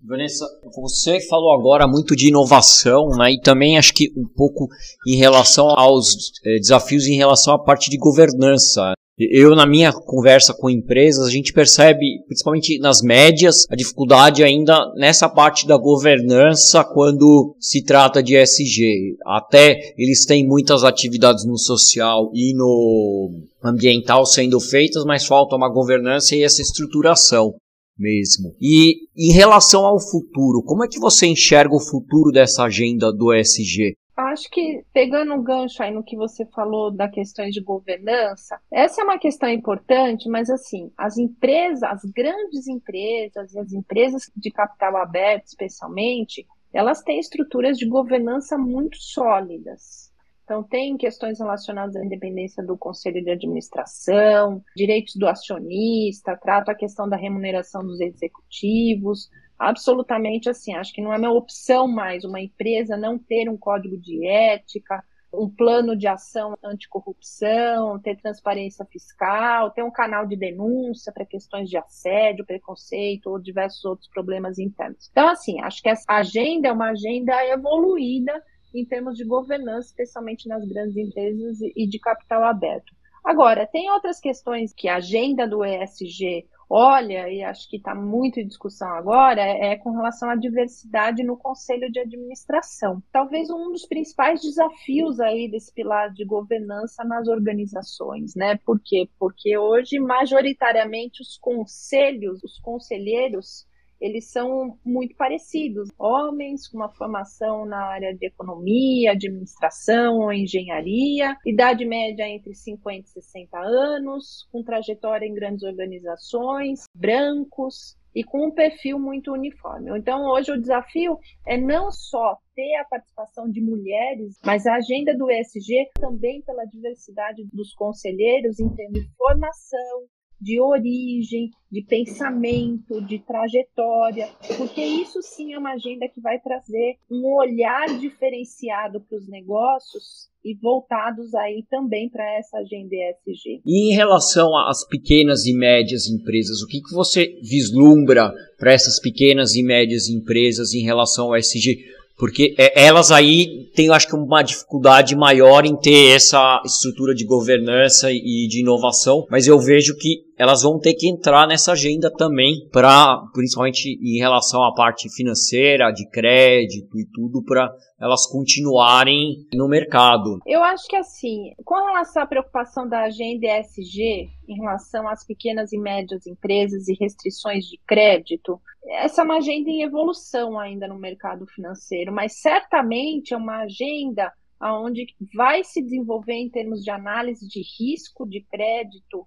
Vanessa, 0.00 0.46
você 0.76 1.20
falou 1.26 1.52
agora 1.52 1.88
muito 1.88 2.14
de 2.14 2.28
inovação, 2.28 3.08
né, 3.16 3.32
e 3.32 3.40
também 3.40 3.76
acho 3.76 3.92
que 3.92 4.12
um 4.16 4.28
pouco 4.28 4.68
em 5.06 5.16
relação 5.16 5.68
aos 5.70 6.32
eh, 6.44 6.58
desafios 6.58 7.06
em 7.06 7.16
relação 7.16 7.54
à 7.54 7.58
parte 7.58 7.90
de 7.90 7.98
governança. 7.98 8.92
Eu, 9.18 9.56
na 9.56 9.66
minha 9.66 9.92
conversa 9.92 10.54
com 10.54 10.70
empresas, 10.70 11.26
a 11.26 11.30
gente 11.30 11.52
percebe, 11.52 12.22
principalmente 12.26 12.78
nas 12.78 13.02
médias, 13.02 13.66
a 13.68 13.74
dificuldade 13.74 14.44
ainda 14.44 14.92
nessa 14.94 15.28
parte 15.28 15.66
da 15.66 15.76
governança 15.76 16.84
quando 16.84 17.56
se 17.58 17.82
trata 17.82 18.22
de 18.22 18.36
SG. 18.36 19.16
Até 19.26 19.94
eles 19.98 20.24
têm 20.24 20.46
muitas 20.46 20.84
atividades 20.84 21.44
no 21.44 21.58
social 21.58 22.30
e 22.32 22.54
no 22.54 23.30
ambiental 23.62 24.24
sendo 24.24 24.60
feitas, 24.60 25.04
mas 25.04 25.26
falta 25.26 25.56
uma 25.56 25.68
governança 25.68 26.36
e 26.36 26.44
essa 26.44 26.62
estruturação 26.62 27.54
mesmo. 27.98 28.54
E 28.60 29.08
em 29.16 29.32
relação 29.32 29.84
ao 29.84 29.98
futuro, 29.98 30.62
como 30.62 30.84
é 30.84 30.88
que 30.88 31.00
você 31.00 31.26
enxerga 31.26 31.74
o 31.74 31.80
futuro 31.80 32.30
dessa 32.30 32.62
agenda 32.62 33.12
do 33.12 33.34
ESG? 33.34 33.94
Acho 34.18 34.50
que 34.50 34.84
pegando 34.92 35.32
um 35.32 35.44
gancho 35.44 35.80
aí 35.80 35.92
no 35.92 36.02
que 36.02 36.16
você 36.16 36.44
falou 36.46 36.90
da 36.90 37.08
questões 37.08 37.54
de 37.54 37.60
governança, 37.60 38.60
essa 38.68 39.00
é 39.00 39.04
uma 39.04 39.16
questão 39.16 39.48
importante, 39.48 40.28
mas 40.28 40.50
assim, 40.50 40.90
as 40.98 41.16
empresas, 41.16 41.84
as 41.84 42.04
grandes 42.04 42.66
empresas 42.66 43.54
e 43.54 43.58
as 43.60 43.72
empresas 43.72 44.28
de 44.36 44.50
capital 44.50 44.96
aberto, 44.96 45.46
especialmente, 45.46 46.44
elas 46.72 47.00
têm 47.00 47.20
estruturas 47.20 47.78
de 47.78 47.86
governança 47.86 48.58
muito 48.58 48.96
sólidas. 48.96 50.12
Então, 50.42 50.64
tem 50.64 50.96
questões 50.96 51.38
relacionadas 51.38 51.94
à 51.94 52.04
independência 52.04 52.64
do 52.64 52.76
conselho 52.76 53.22
de 53.22 53.30
administração, 53.30 54.60
direitos 54.74 55.14
do 55.14 55.28
acionista, 55.28 56.36
trata 56.36 56.72
a 56.72 56.74
questão 56.74 57.08
da 57.08 57.16
remuneração 57.16 57.82
dos 57.82 58.00
executivos, 58.00 59.28
absolutamente 59.58 60.48
assim. 60.48 60.74
Acho 60.74 60.92
que 60.92 61.02
não 61.02 61.12
é 61.12 61.18
uma 61.18 61.32
opção 61.32 61.88
mais 61.88 62.24
uma 62.24 62.40
empresa 62.40 62.96
não 62.96 63.18
ter 63.18 63.48
um 63.48 63.56
código 63.56 63.96
de 63.96 64.26
ética, 64.26 65.02
um 65.32 65.48
plano 65.48 65.96
de 65.96 66.06
ação 66.06 66.56
anticorrupção, 66.64 67.98
ter 67.98 68.16
transparência 68.16 68.84
fiscal, 68.86 69.70
ter 69.70 69.82
um 69.82 69.90
canal 69.90 70.26
de 70.26 70.36
denúncia 70.36 71.12
para 71.12 71.26
questões 71.26 71.68
de 71.68 71.76
assédio, 71.76 72.46
preconceito 72.46 73.28
ou 73.28 73.38
diversos 73.38 73.84
outros 73.84 74.08
problemas 74.08 74.58
internos. 74.58 75.08
Então, 75.10 75.28
assim, 75.28 75.60
acho 75.60 75.82
que 75.82 75.88
essa 75.88 76.04
agenda 76.08 76.68
é 76.68 76.72
uma 76.72 76.90
agenda 76.90 77.34
evoluída 77.46 78.42
em 78.74 78.84
termos 78.84 79.16
de 79.16 79.24
governança, 79.24 79.88
especialmente 79.88 80.48
nas 80.48 80.64
grandes 80.66 80.96
empresas 80.96 81.58
e 81.60 81.86
de 81.86 81.98
capital 81.98 82.44
aberto. 82.44 82.96
Agora, 83.24 83.66
tem 83.66 83.90
outras 83.90 84.20
questões 84.20 84.72
que 84.72 84.88
a 84.88 84.96
agenda 84.96 85.46
do 85.46 85.64
ESG 85.64 86.46
olha, 86.68 87.28
e 87.28 87.42
acho 87.42 87.68
que 87.68 87.76
está 87.76 87.94
muito 87.94 88.40
em 88.40 88.46
discussão 88.46 88.88
agora, 88.88 89.40
é, 89.40 89.76
com 89.76 89.90
relação 89.92 90.28
à 90.30 90.36
diversidade 90.36 91.22
no 91.22 91.36
conselho 91.36 91.90
de 91.90 92.00
administração. 92.00 93.02
Talvez 93.12 93.50
um 93.50 93.70
dos 93.72 93.86
principais 93.86 94.40
desafios 94.40 95.20
aí 95.20 95.50
desse 95.50 95.72
pilar 95.72 96.12
de 96.12 96.24
governança 96.24 97.04
nas 97.04 97.28
organizações, 97.28 98.34
né? 98.34 98.56
Por 98.64 98.80
quê? 98.82 99.08
Porque 99.18 99.56
hoje, 99.56 99.98
majoritariamente, 99.98 101.22
os 101.22 101.36
conselhos, 101.38 102.42
os 102.42 102.58
conselheiros, 102.58 103.67
eles 104.00 104.30
são 104.30 104.78
muito 104.84 105.14
parecidos. 105.16 105.88
Homens 105.98 106.68
com 106.68 106.78
uma 106.78 106.88
formação 106.88 107.64
na 107.64 107.84
área 107.84 108.14
de 108.14 108.26
economia, 108.26 109.12
administração 109.12 110.18
ou 110.18 110.32
engenharia, 110.32 111.36
idade 111.44 111.84
média 111.84 112.28
entre 112.28 112.54
50 112.54 113.06
e 113.06 113.10
60 113.10 113.58
anos, 113.58 114.48
com 114.52 114.62
trajetória 114.62 115.26
em 115.26 115.34
grandes 115.34 115.62
organizações, 115.62 116.84
brancos, 116.94 117.96
e 118.14 118.24
com 118.24 118.48
um 118.48 118.50
perfil 118.50 118.98
muito 118.98 119.32
uniforme. 119.32 119.96
Então, 119.96 120.24
hoje 120.30 120.50
o 120.50 120.60
desafio 120.60 121.18
é 121.46 121.56
não 121.56 121.90
só 121.92 122.36
ter 122.54 122.74
a 122.76 122.84
participação 122.84 123.48
de 123.48 123.60
mulheres, 123.60 124.36
mas 124.44 124.66
a 124.66 124.74
agenda 124.74 125.16
do 125.16 125.30
ESG 125.30 125.90
também 126.00 126.42
pela 126.42 126.64
diversidade 126.64 127.44
dos 127.52 127.72
conselheiros 127.74 128.58
em 128.58 128.68
termos 128.74 129.00
de 129.00 129.14
formação, 129.16 130.06
de 130.40 130.60
origem, 130.60 131.50
de 131.70 131.82
pensamento, 131.82 133.00
de 133.02 133.18
trajetória, 133.18 134.28
porque 134.56 134.80
isso 134.80 135.20
sim 135.22 135.52
é 135.52 135.58
uma 135.58 135.72
agenda 135.72 136.08
que 136.08 136.20
vai 136.20 136.38
trazer 136.38 136.96
um 137.10 137.26
olhar 137.36 137.98
diferenciado 137.98 139.00
para 139.00 139.18
os 139.18 139.28
negócios 139.28 140.28
e 140.44 140.54
voltados 140.54 141.34
aí 141.34 141.64
também 141.68 142.08
para 142.08 142.24
essa 142.38 142.58
agenda 142.58 142.94
ESG. 142.94 143.60
E 143.66 143.92
em 143.92 143.94
relação 143.94 144.56
às 144.56 144.86
pequenas 144.86 145.44
e 145.44 145.52
médias 145.52 146.08
empresas, 146.08 146.62
o 146.62 146.66
que, 146.66 146.80
que 146.80 146.94
você 146.94 147.38
vislumbra 147.42 148.32
para 148.56 148.72
essas 148.72 149.00
pequenas 149.00 149.54
e 149.54 149.62
médias 149.62 150.08
empresas 150.08 150.72
em 150.72 150.82
relação 150.82 151.26
ao 151.26 151.36
ESG? 151.36 151.98
Porque 152.16 152.54
é, 152.58 152.84
elas 152.84 153.10
aí 153.12 153.70
têm, 153.74 153.90
acho 153.90 154.08
que, 154.08 154.16
uma 154.16 154.42
dificuldade 154.42 155.14
maior 155.14 155.64
em 155.64 155.76
ter 155.76 156.16
essa 156.16 156.60
estrutura 156.64 157.14
de 157.14 157.24
governança 157.24 158.10
e 158.10 158.48
de 158.48 158.60
inovação, 158.60 159.26
mas 159.30 159.46
eu 159.46 159.58
vejo 159.58 159.96
que 159.96 160.27
elas 160.38 160.62
vão 160.62 160.78
ter 160.78 160.94
que 160.94 161.08
entrar 161.08 161.46
nessa 161.48 161.72
agenda 161.72 162.10
também, 162.12 162.68
para 162.72 163.18
principalmente 163.32 163.98
em 164.00 164.18
relação 164.18 164.62
à 164.62 164.72
parte 164.72 165.12
financeira, 165.12 165.90
de 165.90 166.08
crédito 166.08 166.96
e 166.98 167.04
tudo, 167.12 167.42
para 167.44 167.68
elas 168.00 168.24
continuarem 168.26 169.44
no 169.52 169.68
mercado. 169.68 170.38
Eu 170.46 170.62
acho 170.62 170.86
que 170.86 170.94
assim, 170.94 171.52
com 171.64 171.74
relação 171.74 172.22
à 172.22 172.26
preocupação 172.26 172.88
da 172.88 173.02
agenda 173.02 173.58
ESG 173.58 174.30
em 174.48 174.54
relação 174.56 175.08
às 175.08 175.26
pequenas 175.26 175.72
e 175.72 175.78
médias 175.78 176.24
empresas 176.26 176.86
e 176.86 176.94
restrições 176.94 177.64
de 177.64 177.76
crédito, 177.84 178.60
essa 178.86 179.22
é 179.22 179.24
uma 179.24 179.38
agenda 179.38 179.68
em 179.68 179.82
evolução 179.82 180.58
ainda 180.58 180.86
no 180.86 180.98
mercado 180.98 181.44
financeiro, 181.48 182.12
mas 182.12 182.40
certamente 182.40 183.34
é 183.34 183.36
uma 183.36 183.62
agenda 183.62 184.32
onde 184.62 185.06
vai 185.34 185.62
se 185.64 185.82
desenvolver 185.82 186.34
em 186.34 186.48
termos 186.48 186.82
de 186.82 186.90
análise 186.90 187.46
de 187.46 187.60
risco 187.78 188.26
de 188.26 188.44
crédito 188.50 189.26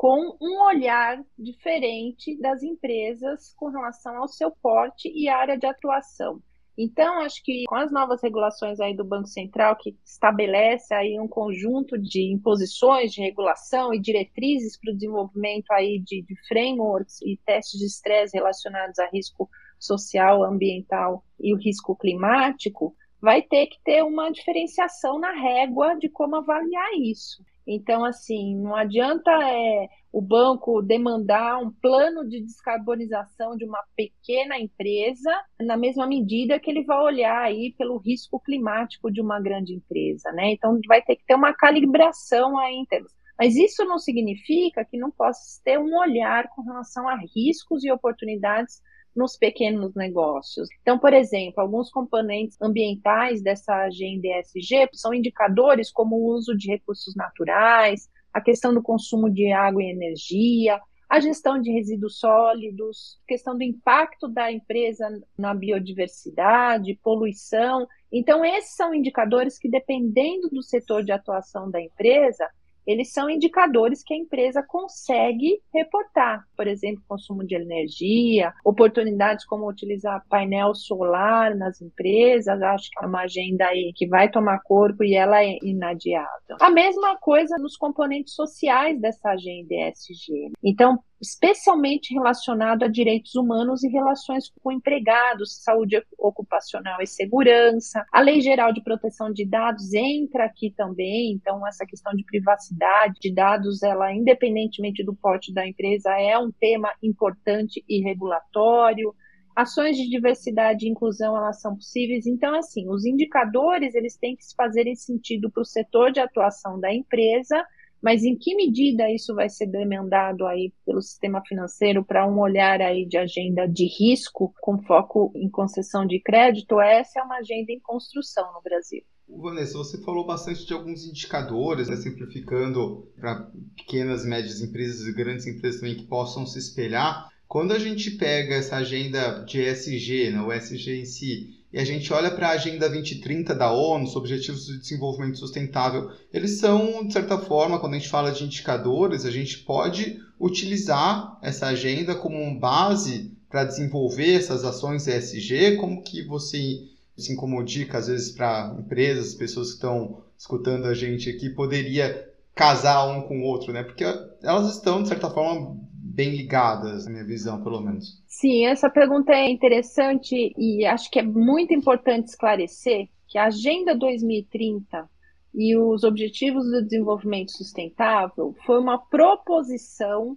com 0.00 0.34
um 0.40 0.64
olhar 0.64 1.22
diferente 1.38 2.34
das 2.40 2.62
empresas 2.62 3.52
com 3.54 3.68
relação 3.68 4.16
ao 4.16 4.28
seu 4.28 4.50
porte 4.50 5.12
e 5.14 5.28
área 5.28 5.58
de 5.58 5.66
atuação. 5.66 6.40
Então, 6.78 7.20
acho 7.20 7.44
que 7.44 7.64
com 7.68 7.74
as 7.74 7.92
novas 7.92 8.22
regulações 8.22 8.80
aí 8.80 8.96
do 8.96 9.04
Banco 9.04 9.26
Central, 9.26 9.76
que 9.76 9.94
estabelece 10.02 10.94
aí 10.94 11.20
um 11.20 11.28
conjunto 11.28 11.98
de 11.98 12.32
imposições 12.32 13.12
de 13.12 13.20
regulação 13.20 13.92
e 13.92 14.00
diretrizes 14.00 14.80
para 14.80 14.90
o 14.90 14.94
desenvolvimento 14.94 15.70
aí 15.70 15.98
de, 15.98 16.22
de 16.22 16.34
frameworks 16.48 17.20
e 17.20 17.38
testes 17.44 17.78
de 17.78 17.84
estresse 17.84 18.34
relacionados 18.34 18.98
a 18.98 19.06
risco 19.10 19.50
social, 19.78 20.42
ambiental 20.42 21.22
e 21.38 21.52
o 21.52 21.58
risco 21.58 21.94
climático, 21.94 22.96
vai 23.20 23.42
ter 23.42 23.66
que 23.66 23.76
ter 23.84 24.02
uma 24.02 24.30
diferenciação 24.30 25.18
na 25.18 25.32
régua 25.32 25.94
de 25.96 26.08
como 26.08 26.36
avaliar 26.36 26.94
isso. 26.94 27.44
Então, 27.66 28.04
assim, 28.04 28.56
não 28.56 28.74
adianta 28.74 29.30
é, 29.30 29.88
o 30.12 30.20
banco 30.20 30.82
demandar 30.82 31.58
um 31.58 31.70
plano 31.70 32.28
de 32.28 32.40
descarbonização 32.40 33.56
de 33.56 33.64
uma 33.64 33.82
pequena 33.96 34.58
empresa 34.58 35.30
na 35.60 35.76
mesma 35.76 36.06
medida 36.06 36.58
que 36.58 36.70
ele 36.70 36.84
vai 36.84 36.98
olhar 36.98 37.42
aí 37.42 37.74
pelo 37.78 37.98
risco 37.98 38.40
climático 38.40 39.10
de 39.10 39.20
uma 39.20 39.40
grande 39.40 39.74
empresa, 39.74 40.32
né? 40.32 40.52
Então, 40.52 40.78
vai 40.86 41.02
ter 41.02 41.16
que 41.16 41.24
ter 41.26 41.34
uma 41.34 41.54
calibração 41.54 42.58
aí 42.58 42.74
em 42.74 42.86
termos. 42.86 43.12
Mas 43.38 43.56
isso 43.56 43.84
não 43.86 43.98
significa 43.98 44.84
que 44.84 44.98
não 44.98 45.10
possa 45.10 45.40
ter 45.64 45.78
um 45.78 45.96
olhar 45.96 46.48
com 46.48 46.62
relação 46.62 47.08
a 47.08 47.16
riscos 47.34 47.82
e 47.84 47.90
oportunidades 47.90 48.82
nos 49.14 49.36
pequenos 49.36 49.94
negócios. 49.94 50.68
Então, 50.80 50.98
por 50.98 51.12
exemplo, 51.12 51.60
alguns 51.60 51.90
componentes 51.90 52.60
ambientais 52.60 53.42
dessa 53.42 53.74
agenda 53.74 54.28
ESG 54.28 54.88
são 54.94 55.12
indicadores 55.12 55.90
como 55.90 56.16
o 56.16 56.26
uso 56.34 56.56
de 56.56 56.68
recursos 56.68 57.14
naturais, 57.14 58.08
a 58.32 58.40
questão 58.40 58.72
do 58.72 58.82
consumo 58.82 59.28
de 59.28 59.52
água 59.52 59.82
e 59.82 59.90
energia, 59.90 60.80
a 61.08 61.18
gestão 61.18 61.60
de 61.60 61.72
resíduos 61.72 62.20
sólidos, 62.20 63.18
questão 63.26 63.58
do 63.58 63.64
impacto 63.64 64.28
da 64.28 64.52
empresa 64.52 65.08
na 65.36 65.52
biodiversidade, 65.52 66.98
poluição. 67.02 67.84
Então, 68.12 68.44
esses 68.44 68.76
são 68.76 68.94
indicadores 68.94 69.58
que, 69.58 69.68
dependendo 69.68 70.48
do 70.48 70.62
setor 70.62 71.02
de 71.02 71.10
atuação 71.10 71.68
da 71.68 71.80
empresa, 71.80 72.48
eles 72.90 73.12
são 73.12 73.30
indicadores 73.30 74.02
que 74.02 74.14
a 74.14 74.16
empresa 74.16 74.62
consegue 74.62 75.60
reportar. 75.72 76.44
Por 76.56 76.66
exemplo, 76.66 77.02
consumo 77.08 77.44
de 77.44 77.54
energia, 77.54 78.52
oportunidades 78.64 79.44
como 79.44 79.68
utilizar 79.68 80.24
painel 80.28 80.74
solar 80.74 81.54
nas 81.54 81.80
empresas, 81.80 82.60
acho 82.62 82.90
que 82.90 83.04
é 83.04 83.06
uma 83.06 83.22
agenda 83.22 83.66
aí 83.66 83.92
que 83.94 84.06
vai 84.06 84.30
tomar 84.30 84.60
corpo 84.62 85.04
e 85.04 85.14
ela 85.14 85.42
é 85.44 85.56
inadiável. 85.62 86.56
A 86.60 86.70
mesma 86.70 87.16
coisa 87.18 87.56
nos 87.58 87.76
componentes 87.76 88.34
sociais 88.34 89.00
dessa 89.00 89.30
agenda 89.30 89.74
ESG. 89.74 90.52
Então, 90.62 90.98
especialmente 91.20 92.14
relacionado 92.14 92.84
a 92.84 92.88
direitos 92.88 93.34
humanos 93.34 93.84
e 93.84 93.88
relações 93.88 94.50
com 94.62 94.72
empregados, 94.72 95.62
saúde 95.62 96.02
ocupacional 96.18 97.00
e 97.02 97.06
segurança. 97.06 98.04
A 98.12 98.20
Lei 98.20 98.40
Geral 98.40 98.72
de 98.72 98.82
Proteção 98.82 99.30
de 99.32 99.46
Dados 99.46 99.92
entra 99.92 100.46
aqui 100.46 100.72
também, 100.76 101.32
então 101.32 101.66
essa 101.66 101.84
questão 101.84 102.14
de 102.14 102.24
privacidade 102.24 103.14
de 103.20 103.34
dados, 103.34 103.82
ela 103.82 104.12
independentemente 104.12 105.04
do 105.04 105.14
porte 105.14 105.52
da 105.52 105.66
empresa 105.66 106.10
é 106.18 106.38
um 106.38 106.50
tema 106.50 106.92
importante 107.02 107.84
e 107.88 108.02
regulatório. 108.02 109.14
Ações 109.54 109.96
de 109.96 110.08
diversidade 110.08 110.86
e 110.86 110.90
inclusão 110.90 111.36
elas 111.36 111.60
são 111.60 111.74
possíveis. 111.74 112.26
Então, 112.26 112.54
assim, 112.54 112.88
os 112.88 113.04
indicadores 113.04 113.94
eles 113.94 114.16
têm 114.16 114.36
que 114.36 114.44
se 114.44 114.54
fazer 114.54 114.86
em 114.86 114.94
sentido 114.94 115.50
para 115.50 115.62
o 115.62 115.66
setor 115.66 116.12
de 116.12 116.20
atuação 116.20 116.80
da 116.80 116.92
empresa, 116.94 117.62
mas 118.02 118.22
em 118.22 118.36
que 118.36 118.54
medida 118.54 119.10
isso 119.10 119.34
vai 119.34 119.48
ser 119.48 119.66
demandado 119.66 120.46
aí 120.46 120.72
pelo 120.86 121.02
sistema 121.02 121.42
financeiro 121.46 122.04
para 122.04 122.26
um 122.26 122.38
olhar 122.40 122.80
aí 122.80 123.06
de 123.06 123.18
agenda 123.18 123.66
de 123.66 123.86
risco 123.86 124.54
com 124.60 124.82
foco 124.82 125.32
em 125.34 125.50
concessão 125.50 126.06
de 126.06 126.20
crédito? 126.20 126.80
Essa 126.80 127.20
é 127.20 127.22
uma 127.22 127.38
agenda 127.38 127.72
em 127.72 127.80
construção 127.80 128.52
no 128.52 128.62
Brasil. 128.62 129.02
Vanessa, 129.28 129.78
você 129.78 130.02
falou 130.02 130.26
bastante 130.26 130.66
de 130.66 130.72
alguns 130.72 131.04
indicadores, 131.04 131.88
né, 131.88 131.96
simplificando 131.96 133.08
para 133.16 133.48
pequenas 133.76 134.24
médias 134.24 134.60
empresas 134.60 135.06
e 135.06 135.12
grandes 135.12 135.46
empresas 135.46 135.80
também 135.80 135.96
que 135.96 136.06
possam 136.06 136.44
se 136.46 136.58
espelhar. 136.58 137.28
Quando 137.46 137.72
a 137.72 137.78
gente 137.78 138.12
pega 138.12 138.54
essa 138.54 138.76
agenda 138.76 139.44
de 139.44 139.60
ESG, 139.60 140.30
né, 140.30 140.40
o 140.40 140.52
ESG 140.52 141.00
em 141.00 141.04
si, 141.04 141.59
e 141.72 141.78
a 141.78 141.84
gente 141.84 142.12
olha 142.12 142.30
para 142.30 142.48
a 142.48 142.52
Agenda 142.52 142.88
2030 142.88 143.54
da 143.54 143.70
ONU, 143.70 144.04
os 144.04 144.16
Objetivos 144.16 144.66
de 144.66 144.78
Desenvolvimento 144.78 145.38
Sustentável, 145.38 146.10
eles 146.32 146.58
são, 146.58 147.06
de 147.06 147.12
certa 147.12 147.38
forma, 147.38 147.78
quando 147.78 147.94
a 147.94 147.98
gente 147.98 148.08
fala 148.08 148.32
de 148.32 148.44
indicadores, 148.44 149.24
a 149.24 149.30
gente 149.30 149.58
pode 149.58 150.18
utilizar 150.38 151.38
essa 151.42 151.68
agenda 151.68 152.14
como 152.14 152.58
base 152.58 153.32
para 153.48 153.64
desenvolver 153.64 154.34
essas 154.34 154.64
ações 154.64 155.06
ESG, 155.06 155.76
como 155.76 156.02
que 156.02 156.22
você, 156.22 156.82
assim 157.16 157.36
como 157.36 157.62
dica, 157.62 157.98
às 157.98 158.08
vezes, 158.08 158.32
para 158.32 158.74
empresas, 158.78 159.34
pessoas 159.34 159.68
que 159.68 159.74
estão 159.74 160.22
escutando 160.36 160.86
a 160.86 160.94
gente 160.94 161.28
aqui, 161.30 161.50
poderia 161.50 162.28
casar 162.54 163.06
um 163.06 163.22
com 163.22 163.40
o 163.40 163.44
outro, 163.44 163.72
né? 163.72 163.82
Porque 163.82 164.04
elas 164.42 164.74
estão, 164.74 165.02
de 165.02 165.08
certa 165.08 165.30
forma, 165.30 165.76
bem 166.14 166.36
ligadas, 166.36 167.06
na 167.06 167.12
minha 167.12 167.24
visão, 167.24 167.62
pelo 167.62 167.80
menos. 167.80 168.22
Sim, 168.26 168.66
essa 168.66 168.90
pergunta 168.90 169.32
é 169.32 169.48
interessante 169.48 170.52
e 170.56 170.84
acho 170.84 171.10
que 171.10 171.18
é 171.18 171.22
muito 171.22 171.72
importante 171.72 172.28
esclarecer 172.28 173.08
que 173.28 173.38
a 173.38 173.46
Agenda 173.46 173.94
2030 173.94 175.08
e 175.54 175.76
os 175.76 176.04
Objetivos 176.04 176.64
do 176.64 176.82
Desenvolvimento 176.82 177.52
Sustentável 177.52 178.54
foi 178.66 178.80
uma 178.80 178.98
proposição 178.98 180.36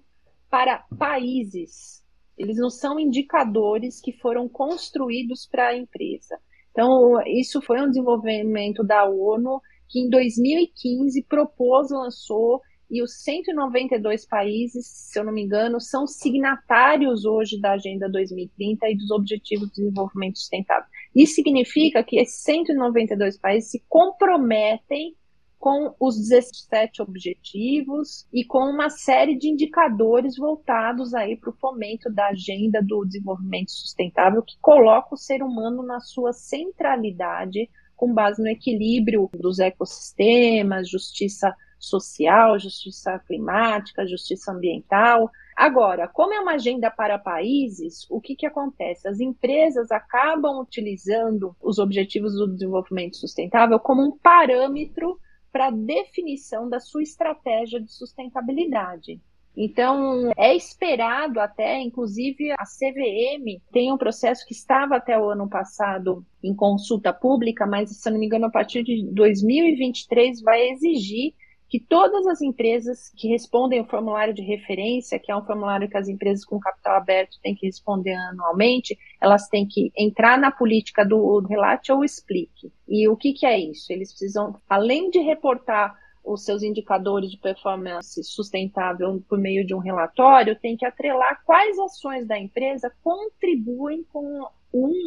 para 0.49 0.85
países. 0.97 2.03
Eles 2.37 2.57
não 2.57 2.69
são 2.69 2.99
indicadores 2.99 3.99
que 3.99 4.11
foram 4.13 4.47
construídos 4.47 5.47
para 5.47 5.69
a 5.69 5.77
empresa. 5.77 6.39
Então, 6.71 7.21
isso 7.27 7.61
foi 7.61 7.81
um 7.81 7.87
desenvolvimento 7.87 8.83
da 8.83 9.05
ONU 9.05 9.61
que 9.87 9.99
em 9.99 10.09
2015 10.09 11.23
propôs, 11.23 11.91
lançou 11.91 12.61
e 12.93 13.01
os 13.01 13.23
192 13.23 14.23
países, 14.27 14.85
se 14.85 15.19
eu 15.19 15.23
não 15.23 15.33
me 15.33 15.41
engano, 15.41 15.81
são 15.81 16.05
signatários 16.05 17.25
hoje 17.25 17.59
da 17.59 17.71
Agenda 17.71 18.07
2030 18.07 18.87
e 18.87 18.95
dos 18.95 19.09
Objetivos 19.09 19.69
de 19.69 19.77
Desenvolvimento 19.77 20.37
Sustentável. 20.37 20.85
Isso 21.15 21.33
significa 21.33 22.03
que 22.03 22.19
esses 22.19 22.43
192 22.43 23.39
países 23.39 23.71
se 23.71 23.83
comprometem 23.89 25.15
com 25.57 25.95
os 25.99 26.19
17 26.19 27.01
objetivos 27.01 28.27
e 28.31 28.45
com 28.45 28.59
uma 28.59 28.91
série 28.91 29.35
de 29.35 29.49
indicadores 29.49 30.37
voltados 30.37 31.15
aí 31.15 31.35
para 31.35 31.49
o 31.49 31.57
fomento 31.57 32.13
da 32.13 32.27
agenda 32.27 32.79
do 32.79 33.03
desenvolvimento 33.05 33.71
sustentável 33.71 34.43
que 34.43 34.55
coloca 34.61 35.15
o 35.15 35.17
ser 35.17 35.41
humano 35.41 35.81
na 35.81 35.99
sua 35.99 36.31
centralidade 36.31 37.71
com 37.95 38.13
base 38.13 38.39
no 38.39 38.49
equilíbrio 38.49 39.29
dos 39.33 39.57
ecossistemas, 39.57 40.89
justiça 40.89 41.55
social, 41.85 42.57
justiça 42.59 43.19
climática, 43.19 44.07
justiça 44.07 44.51
ambiental. 44.51 45.29
Agora, 45.55 46.07
como 46.07 46.33
é 46.33 46.39
uma 46.39 46.53
agenda 46.53 46.89
para 46.89 47.19
países, 47.19 48.07
o 48.09 48.19
que, 48.19 48.35
que 48.35 48.45
acontece? 48.45 49.07
As 49.07 49.19
empresas 49.19 49.91
acabam 49.91 50.59
utilizando 50.59 51.55
os 51.61 51.79
Objetivos 51.79 52.33
do 52.33 52.47
Desenvolvimento 52.47 53.17
Sustentável 53.17 53.79
como 53.79 54.01
um 54.01 54.17
parâmetro 54.17 55.19
para 55.51 55.69
definição 55.69 56.67
da 56.67 56.79
sua 56.79 57.03
estratégia 57.03 57.79
de 57.79 57.91
sustentabilidade. 57.91 59.21
Então, 59.55 60.31
é 60.35 60.55
esperado 60.55 61.39
até, 61.39 61.79
inclusive 61.79 62.51
a 62.53 62.63
CVM 62.63 63.61
tem 63.71 63.93
um 63.93 63.97
processo 63.97 64.43
que 64.47 64.53
estava 64.53 64.95
até 64.95 65.17
o 65.19 65.29
ano 65.29 65.47
passado 65.47 66.25
em 66.43 66.55
consulta 66.55 67.13
pública, 67.13 67.67
mas, 67.67 67.95
se 67.95 68.09
não 68.09 68.19
me 68.19 68.25
engano, 68.25 68.47
a 68.47 68.49
partir 68.49 68.83
de 68.83 69.07
2023 69.11 70.41
vai 70.41 70.69
exigir 70.69 71.35
que 71.73 71.79
todas 71.79 72.27
as 72.27 72.39
empresas 72.39 73.11
que 73.17 73.27
respondem 73.27 73.81
o 73.81 73.85
formulário 73.85 74.31
de 74.31 74.43
referência, 74.43 75.17
que 75.17 75.31
é 75.31 75.35
um 75.35 75.43
formulário 75.43 75.89
que 75.89 75.97
as 75.97 76.07
empresas 76.07 76.45
com 76.45 76.59
capital 76.59 76.97
aberto 76.97 77.39
têm 77.41 77.55
que 77.55 77.65
responder 77.65 78.13
anualmente, 78.13 78.95
elas 79.19 79.47
têm 79.47 79.67
que 79.67 79.91
entrar 79.97 80.37
na 80.37 80.51
política 80.51 81.03
do 81.03 81.39
relate 81.39 81.91
ou 81.91 82.05
explique. 82.05 82.71
E 82.87 83.09
o 83.09 83.17
que, 83.17 83.33
que 83.33 83.47
é 83.47 83.59
isso? 83.59 83.91
Eles 83.91 84.11
precisam, 84.11 84.55
além 84.69 85.09
de 85.09 85.17
reportar 85.17 85.97
os 86.23 86.45
seus 86.45 86.61
indicadores 86.61 87.31
de 87.31 87.39
performance 87.39 88.23
sustentável 88.23 89.23
por 89.27 89.39
meio 89.39 89.65
de 89.65 89.73
um 89.73 89.79
relatório, 89.79 90.55
tem 90.59 90.77
que 90.77 90.85
atrelar 90.85 91.41
quais 91.43 91.79
ações 91.79 92.27
da 92.27 92.37
empresa 92.37 92.93
contribuem 93.01 94.03
com 94.13 94.45